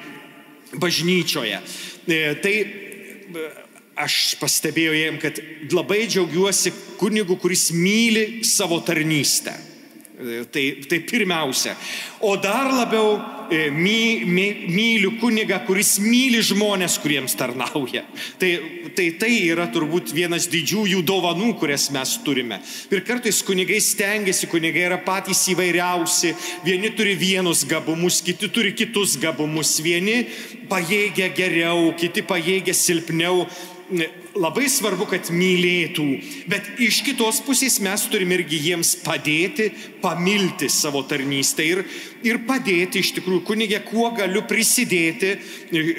bažnyčioje. 0.83 1.63
Tai 2.43 2.59
aš 4.03 4.23
pastebėjau 4.43 4.99
jiem, 4.99 5.23
kad 5.23 5.39
labai 5.71 6.09
džiaugiuosi 6.11 6.75
kunigu, 7.01 7.41
kuris 7.41 7.71
myli 7.73 8.45
savo 8.45 8.81
tarnystę. 8.85 9.57
Tai, 10.53 10.65
tai 10.89 11.01
pirmiausia. 11.01 11.73
O 12.21 12.37
dar 12.37 12.69
labiau 12.69 13.15
e, 13.51 13.71
my, 13.71 14.25
my, 14.29 14.67
myliu 14.69 15.15
kunigą, 15.17 15.63
kuris 15.65 15.95
myli 16.05 16.43
žmonės, 16.45 16.99
kuriems 17.01 17.33
tarnauja. 17.41 18.03
Tai, 18.37 18.51
tai 18.93 19.07
tai 19.17 19.31
yra 19.49 19.65
turbūt 19.73 20.13
vienas 20.13 20.45
didžiųjų 20.53 21.01
dovanų, 21.09 21.55
kurias 21.63 21.89
mes 21.95 22.19
turime. 22.27 22.61
Ir 22.93 23.01
kartais 23.09 23.41
kunigai 23.49 23.81
stengiasi, 23.81 24.51
kunigai 24.53 24.85
yra 24.91 25.01
patys 25.01 25.47
įvairiausi. 25.55 26.35
Vieni 26.69 26.93
turi 26.93 27.17
vienus 27.17 27.65
gabumus, 27.65 28.21
kiti 28.27 28.53
turi 28.53 28.77
kitus 28.77 29.17
gabumus. 29.23 29.79
Vieni 29.81 30.27
pajėgia 30.69 31.33
geriau, 31.33 31.95
kiti 31.97 32.29
pajėgia 32.29 32.77
silpniau 32.77 33.47
labai 34.39 34.69
svarbu, 34.71 35.07
kad 35.11 35.31
mylėtų, 35.35 36.07
bet 36.51 36.69
iš 36.83 37.01
kitos 37.07 37.41
pusės 37.45 37.81
mes 37.83 38.05
turime 38.11 38.37
irgi 38.39 38.61
jiems 38.71 38.95
padėti, 39.05 39.71
pamilti 40.01 40.69
savo 40.73 41.03
tarnystę 41.05 41.65
ir, 41.67 41.83
ir 42.25 42.41
padėti 42.47 43.03
iš 43.03 43.13
tikrųjų 43.19 43.43
kunigė, 43.49 43.81
kuo 43.89 44.11
galiu 44.17 44.43
prisidėti 44.49 45.35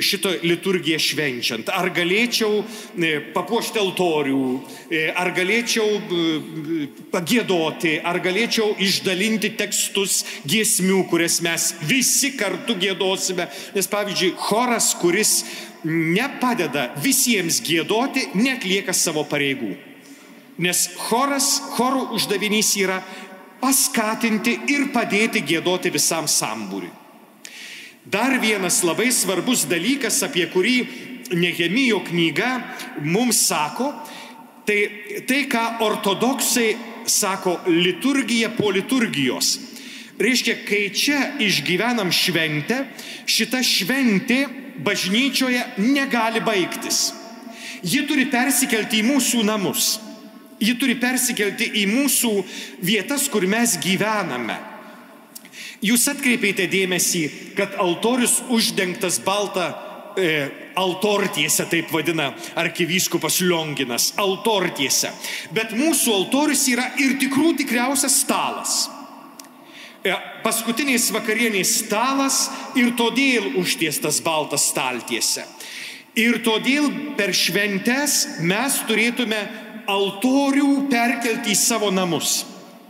šito 0.01 0.31
liturgiją 0.45 0.99
švenčiant. 1.01 1.71
Ar 1.73 1.91
galėčiau 1.93 2.61
e, 2.61 3.11
papuošti 3.35 3.81
altorių, 3.81 4.45
e, 4.89 5.03
ar 5.11 5.33
galėčiau 5.37 5.87
e, 5.99 6.87
pagėdoti, 7.13 7.97
ar 7.99 8.21
galėčiau 8.23 8.75
išdalinti 8.81 9.53
tekstus 9.59 10.21
giesmių, 10.47 11.03
kurias 11.11 11.41
mes 11.45 11.71
visi 11.87 12.33
kartu 12.39 12.77
gėdosime. 12.79 13.49
Nes 13.75 13.91
pavyzdžiui, 13.91 14.33
choras, 14.39 14.93
kuris 15.01 15.41
nepadeda 15.87 16.91
visiems 17.01 17.61
gėdoti, 17.65 18.29
netlieka 18.37 18.93
savo 18.93 19.23
pareigų. 19.27 19.73
Nes 20.61 20.85
choras, 21.07 21.55
chorų 21.73 22.11
uždavinys 22.17 22.75
yra 22.81 22.99
paskatinti 23.61 24.57
ir 24.73 24.89
padėti 24.93 25.41
gėdoti 25.45 25.91
visam 25.93 26.27
sambūriui. 26.29 26.91
Dar 28.01 28.39
vienas 28.41 28.81
labai 28.83 29.11
svarbus 29.13 29.67
dalykas, 29.69 30.23
apie 30.25 30.47
kurį 30.49 30.77
Nehemijo 31.31 32.01
knyga 32.03 32.49
mums 33.05 33.45
sako, 33.47 33.91
tai 34.67 34.79
tai, 35.29 35.45
ką 35.47 35.61
ortodoksai 35.85 36.71
sako 37.05 37.59
liturgija 37.69 38.49
po 38.57 38.71
liturgijos. 38.73 39.53
Reiškia, 40.21 40.57
kai 40.67 40.81
čia 40.93 41.19
išgyvenam 41.41 42.11
šventę, 42.13 42.83
šita 43.25 43.61
šventė 43.65 44.41
bažnyčioje 44.85 45.63
negali 45.77 46.41
baigtis. 46.43 47.11
Ji 47.81 48.05
turi 48.07 48.27
persikelti 48.29 49.01
į 49.01 49.07
mūsų 49.07 49.43
namus. 49.45 49.95
Ji 50.61 50.75
turi 50.77 50.95
persikelti 51.01 51.71
į 51.81 51.87
mūsų 51.89 52.33
vietas, 52.85 53.25
kur 53.31 53.47
mes 53.49 53.79
gyvename. 53.81 54.59
Jūs 55.81 56.05
atkreipėte 56.11 56.67
dėmesį, 56.69 57.23
kad 57.57 57.73
altorius 57.81 58.37
uždengtas 58.53 59.17
balta 59.25 59.71
e, 60.13 60.27
altortiese, 60.77 61.65
taip 61.65 61.89
vadina 61.89 62.29
arkivyskupas 62.61 63.39
Lionginas, 63.41 64.11
altortiese. 64.21 65.09
Bet 65.55 65.73
mūsų 65.73 66.13
altorius 66.19 66.67
yra 66.69 66.85
ir 67.01 67.17
tikrų 67.21 67.55
tikriausias 67.63 68.21
stalas. 68.21 68.83
Paskutiniais 70.41 71.11
vakarieniais 71.13 71.75
stalas 71.83 72.47
ir 72.75 72.95
todėl 72.97 73.51
užtiestas 73.61 74.17
baltas 74.25 74.65
staltiese. 74.71 75.45
Ir 76.17 76.41
todėl 76.43 76.89
per 77.15 77.35
šventes 77.37 78.39
mes 78.41 78.79
turėtume 78.89 79.37
altorių 79.91 80.87
perkelti 80.89 81.53
į 81.53 81.59
savo 81.59 81.91
namus. 81.93 82.41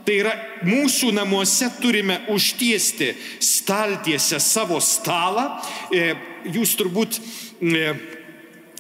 Tai 0.02 0.16
yra 0.18 0.32
mūsų 0.66 1.12
namuose 1.14 1.68
turime 1.82 2.22
užtiesti 2.34 3.12
staltiesę 3.44 4.40
savo 4.42 4.80
stalą. 4.82 5.60
E, 5.94 6.16
jūs 6.50 6.74
turbūt 6.80 7.20
e, 7.20 7.92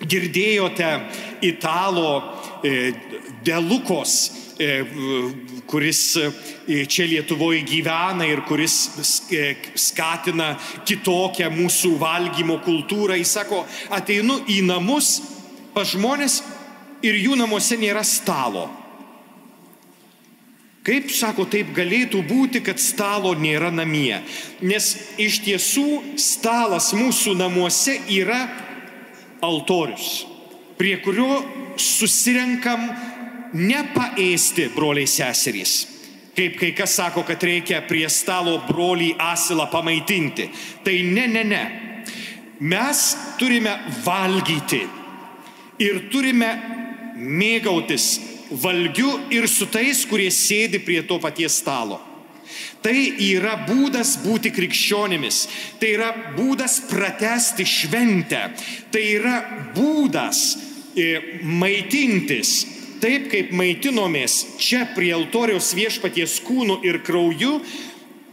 girdėjote 0.02 0.89
italo 1.46 2.13
e, 2.63 2.94
Delukos, 3.46 4.15
kuris 5.70 6.02
čia 6.92 7.06
Lietuvoje 7.10 7.62
gyvena 7.68 8.28
ir 8.30 8.44
kuris 8.48 8.76
skatina 9.76 10.54
kitokią 10.88 11.50
mūsų 11.54 11.96
valgymo 12.02 12.60
kultūrą. 12.66 13.18
Jis 13.20 13.38
sako, 13.40 13.64
ateinu 13.94 14.42
į 14.52 14.62
namus 14.68 15.18
pas 15.76 15.90
žmonės 15.94 16.42
ir 17.06 17.18
jų 17.18 17.40
namuose 17.40 17.80
nėra 17.82 18.04
stalo. 18.06 18.68
Kaip 20.82 21.12
sako, 21.14 21.46
taip 21.46 21.76
galėtų 21.78 22.24
būti, 22.26 22.64
kad 22.66 22.82
stalo 22.82 23.36
nėra 23.38 23.70
namie? 23.70 24.18
Nes 24.66 24.96
iš 25.22 25.44
tiesų 25.46 26.18
stalas 26.18 26.90
mūsų 26.98 27.36
namuose 27.38 28.00
yra 28.10 28.48
altorius, 29.46 30.24
prie 30.82 30.96
kurio 31.06 31.44
susirenkam 31.78 32.88
nepaėsti 33.54 34.70
broliai 34.76 35.10
seserys. 35.10 35.88
Kaip 36.36 36.56
kai 36.60 36.72
kas 36.76 36.96
sako, 36.96 37.26
kad 37.28 37.44
reikia 37.44 37.82
prie 37.88 38.08
stalo 38.10 38.58
brolį 38.70 39.12
asilą 39.20 39.68
pamaitinti. 39.72 40.48
Tai 40.86 40.96
ne, 41.12 41.28
ne, 41.28 41.44
ne. 41.44 41.64
Mes 42.62 43.02
turime 43.40 43.74
valgyti 44.06 44.86
ir 45.82 46.06
turime 46.14 46.52
mėgautis 47.18 48.14
valgiu 48.62 49.12
ir 49.34 49.48
su 49.50 49.68
tais, 49.72 50.06
kurie 50.08 50.30
sėdi 50.32 50.82
prie 50.86 51.02
to 51.08 51.18
paties 51.20 51.60
stalo. 51.62 52.00
Tai 52.82 52.96
yra 53.24 53.56
būdas 53.68 54.18
būti 54.24 54.52
krikščionimis, 54.54 55.38
tai 55.80 55.94
yra 55.96 56.10
būdas 56.36 56.82
pratesti 56.90 57.66
šventę, 57.68 58.42
tai 58.92 59.04
yra 59.16 59.36
būdas 59.76 60.42
e, 60.98 61.42
maitintis 61.44 62.81
taip, 63.02 63.30
kaip 63.32 63.52
maitinomės 63.58 64.58
čia 64.62 64.86
prie 64.96 65.12
altoriaus 65.16 65.74
viešpaties 65.78 66.40
kūnų 66.46 66.82
ir 66.88 67.02
krauju, 67.06 67.58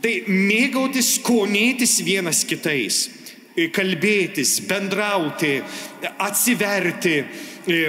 tai 0.04 0.20
mėgautis, 0.28 1.16
skonėtis 1.18 1.98
vienas 2.06 2.44
kitais, 2.46 3.08
e, 3.56 3.68
kalbėtis, 3.74 4.58
bendrauti, 4.68 5.58
atsiverti, 6.22 7.16
e, 7.66 7.80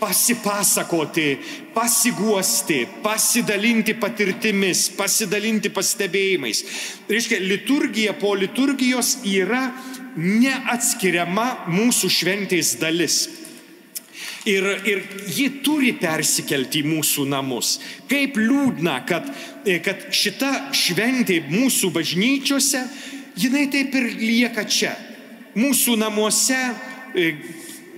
pasipasakoti, 0.00 1.38
pasiguosti, 1.74 2.86
pasidalinti 3.02 3.94
patirtimis, 4.00 4.88
pasidalinti 4.96 5.68
pastebėjimais. 5.68 6.62
Reiškia, 7.10 7.40
liturgija 7.44 8.14
po 8.16 8.32
liturgijos 8.38 9.18
yra 9.28 9.66
neatskiriama 10.16 11.66
mūsų 11.68 12.10
šventės 12.16 12.78
dalis. 12.80 13.20
Ir, 14.48 14.64
ir 14.88 15.02
ji 15.28 15.46
turi 15.60 15.90
persikelti 16.00 16.80
į 16.80 16.88
mūsų 16.88 17.26
namus. 17.28 17.74
Kaip 18.08 18.38
liūdna, 18.40 18.94
kad, 19.08 19.26
kad 19.84 20.06
šita 20.16 20.72
šventė 20.72 21.42
mūsų 21.50 21.90
bažnyčiose, 21.92 22.80
jinai 23.36 23.66
taip 23.72 23.94
ir 24.00 24.08
lieka 24.16 24.64
čia. 24.64 24.94
Mūsų 25.60 25.98
namuose 26.00 26.56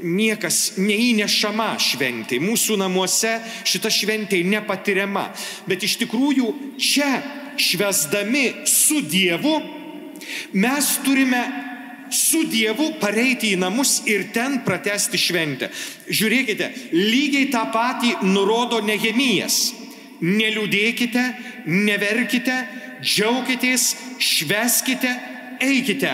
niekas 0.03 0.81
neįnešama 0.83 1.77
šventė. 1.79 2.41
Mūsų 2.43 2.79
namuose 2.81 3.37
šita 3.69 3.93
šventė 3.93 4.43
nepatiriama. 4.43 5.29
Bet 5.71 5.87
iš 5.87 6.01
tikrųjų 6.03 6.49
čia 6.81 7.13
švesdami 7.61 8.67
su 8.67 9.03
Dievu 9.07 9.61
mes 10.53 10.97
turime 11.05 11.43
su 12.15 12.45
Dievu 12.51 12.93
pareiti 13.01 13.53
į 13.55 13.61
namus 13.61 14.03
ir 14.11 14.29
ten 14.35 14.61
pratesti 14.67 15.19
šventę. 15.21 15.71
Žiūrėkite, 16.09 16.69
lygiai 16.95 17.49
tą 17.53 17.65
patį 17.75 18.15
nurodo 18.29 18.83
Nehemijas. 18.85 19.73
Neliūdėkite, 20.23 21.25
neverkite, 21.67 22.57
džiaukitės, 23.03 23.89
šveskite, 24.23 25.11
eikite, 25.63 26.13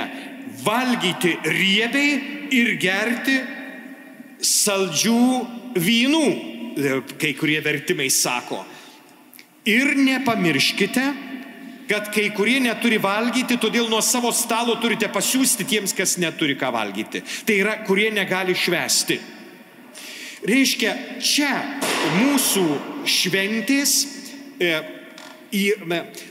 valgyti 0.64 1.34
riebiai 1.44 2.48
ir 2.56 2.74
gerti 2.80 3.36
saldžių 4.40 5.76
vynų, 5.78 6.26
kai 7.18 7.34
kurie 7.36 7.58
vertimai 7.64 8.08
sako. 8.12 8.62
Ir 9.68 9.92
nepamirškite, 9.98 11.04
kad 11.88 12.10
kai 12.12 12.28
kurie 12.36 12.58
neturi 12.60 12.98
valgyti, 13.00 13.56
todėl 13.60 13.88
nuo 13.88 14.00
savo 14.04 14.30
stalo 14.36 14.76
turite 14.82 15.08
pasiūsti 15.12 15.66
tiems, 15.68 15.94
kas 15.96 16.18
neturi 16.20 16.56
ką 16.58 16.70
valgyti. 16.74 17.22
Tai 17.48 17.56
yra, 17.56 17.78
kurie 17.88 18.10
negali 18.12 18.56
švesti. 18.56 19.18
Reiškia, 20.46 20.92
čia 21.24 21.50
mūsų 22.20 22.64
šventės, 23.08 23.94
e, 24.60 24.70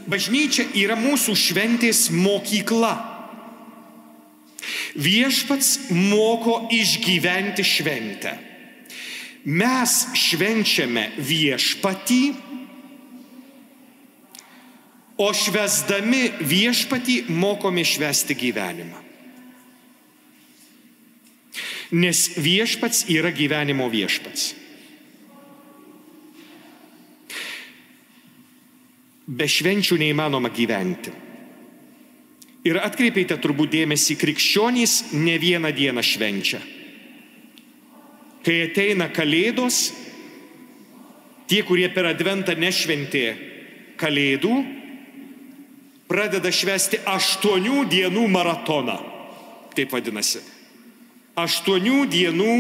bažnyčia 0.08 0.70
yra 0.78 0.96
mūsų 1.00 1.36
šventės 1.36 2.08
mokykla. 2.13 2.93
Viešpats 4.98 5.89
moko 5.91 6.67
išgyventi 6.74 7.65
šventę. 7.65 8.34
Mes 9.48 9.93
švenčiame 10.17 11.06
viešpatį, 11.24 12.22
o 15.18 15.28
švesdami 15.34 16.30
viešpatį 16.46 17.26
mokome 17.34 17.84
švesti 17.86 18.38
gyvenimą. 18.38 19.04
Nes 21.98 22.24
viešpats 22.38 23.06
yra 23.10 23.32
gyvenimo 23.32 23.88
viešpats. 23.90 24.52
Be 29.28 29.48
švenčių 29.48 29.98
neįmanoma 30.00 30.52
gyventi. 30.56 31.12
Ir 32.68 32.80
atkreipėte 32.84 33.38
turbūt 33.40 33.72
dėmesį, 33.72 34.18
krikščionys 34.20 35.14
ne 35.16 35.38
vieną 35.40 35.72
dieną 35.76 36.04
švenčia. 36.04 36.60
Kai 38.44 38.58
ateina 38.68 39.08
kalėdos, 39.12 39.92
tie, 41.48 41.62
kurie 41.68 41.88
per 41.92 42.08
adventą 42.12 42.56
nešventė 42.60 43.26
kalėdų, 44.00 44.56
pradeda 46.08 46.52
švesti 46.52 47.02
aštuonių 47.06 47.84
dienų 47.91 48.28
maratoną. 48.32 48.98
Taip 49.76 49.91
vadinasi. 49.93 50.41
Aštuonių 51.38 52.06
dienų 52.10 52.54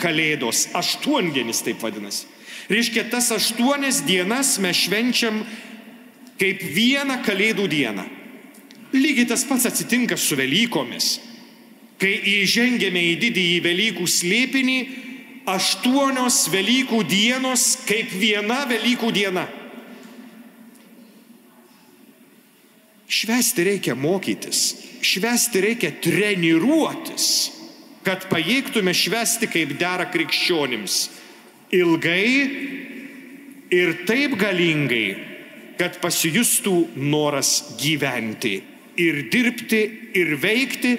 kalėdos. 0.00 0.68
Aštuondienis 0.74 1.62
taip 1.62 1.82
vadinasi. 1.84 2.26
Reiškia, 2.72 3.04
tas 3.12 3.28
aštuonias 3.34 4.00
dienas 4.06 4.56
mes 4.62 4.78
švenčiam 4.86 5.42
kaip 6.40 6.62
vieną 6.74 7.20
kalėdų 7.26 7.68
dieną. 7.70 8.06
Lygiai 8.94 9.28
tas 9.28 9.44
pats 9.46 9.68
atsitinka 9.68 10.16
su 10.16 10.38
Velykomis. 10.38 11.18
Kai 12.00 12.14
įžengėme 12.40 13.00
į 13.12 13.14
didįjį 13.22 13.58
Velykų 13.64 14.06
slėpinį, 14.10 14.78
aštuonios 15.50 16.48
Velykų 16.52 17.02
dienos 17.06 17.74
kaip 17.86 18.10
viena 18.18 18.64
Velykų 18.70 19.12
diena. 19.14 19.46
Švesti 23.08 23.64
reikia 23.66 23.94
mokytis, 23.94 24.60
švesti 25.04 25.60
reikia 25.60 25.92
treniruotis, 26.02 27.26
kad 28.04 28.28
pajėgtume 28.30 28.94
švesti 28.96 29.48
kaip 29.52 29.76
dera 29.80 30.08
krikščionims. 30.12 30.98
Ilgai 31.74 32.28
ir 33.74 33.96
taip 34.08 34.36
galingai, 34.40 35.08
kad 35.80 35.98
pasijustų 36.00 36.76
noras 36.96 37.58
gyventi 37.80 38.60
ir 38.96 39.28
dirbti, 39.30 39.82
ir 40.14 40.36
veikti, 40.40 40.94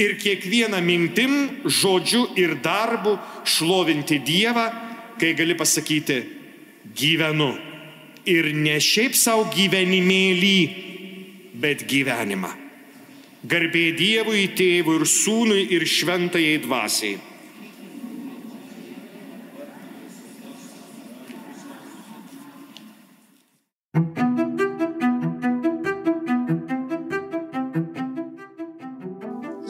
ir 0.00 0.16
kiekvieną 0.20 0.80
mintim, 0.84 1.34
žodžiu 1.64 2.26
ir 2.36 2.56
darbu 2.64 3.16
šlovinti 3.44 4.20
Dievą, 4.24 4.68
kai 5.20 5.34
gali 5.38 5.56
pasakyti 5.56 6.22
gyvenu. 6.96 7.52
Ir 8.26 8.52
ne 8.54 8.78
šiaip 8.80 9.16
savo 9.18 9.48
gyvenimėlį, 9.52 10.58
bet 11.62 11.86
gyvenimą. 11.88 12.50
Garbė 13.42 13.88
Dievui, 13.98 14.46
tėvui 14.54 15.00
ir 15.00 15.08
sūnui 15.08 15.62
ir 15.74 15.86
šventajai 15.88 16.58
dvasiai. 16.62 17.20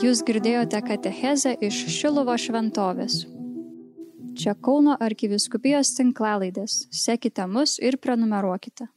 Jūs 0.02 0.20
girdėjote 0.28 0.80
katechezę 0.84 1.54
iš 1.64 1.84
Šilovo 1.94 2.34
šventovės. 2.36 3.22
Čia 4.36 4.52
Kauno 4.60 4.98
arkiviskupijos 5.00 5.94
tinklalaidės. 5.96 6.82
Sekite 6.92 7.46
mus 7.48 7.78
ir 7.80 7.96
prenumeruokite. 8.02 8.90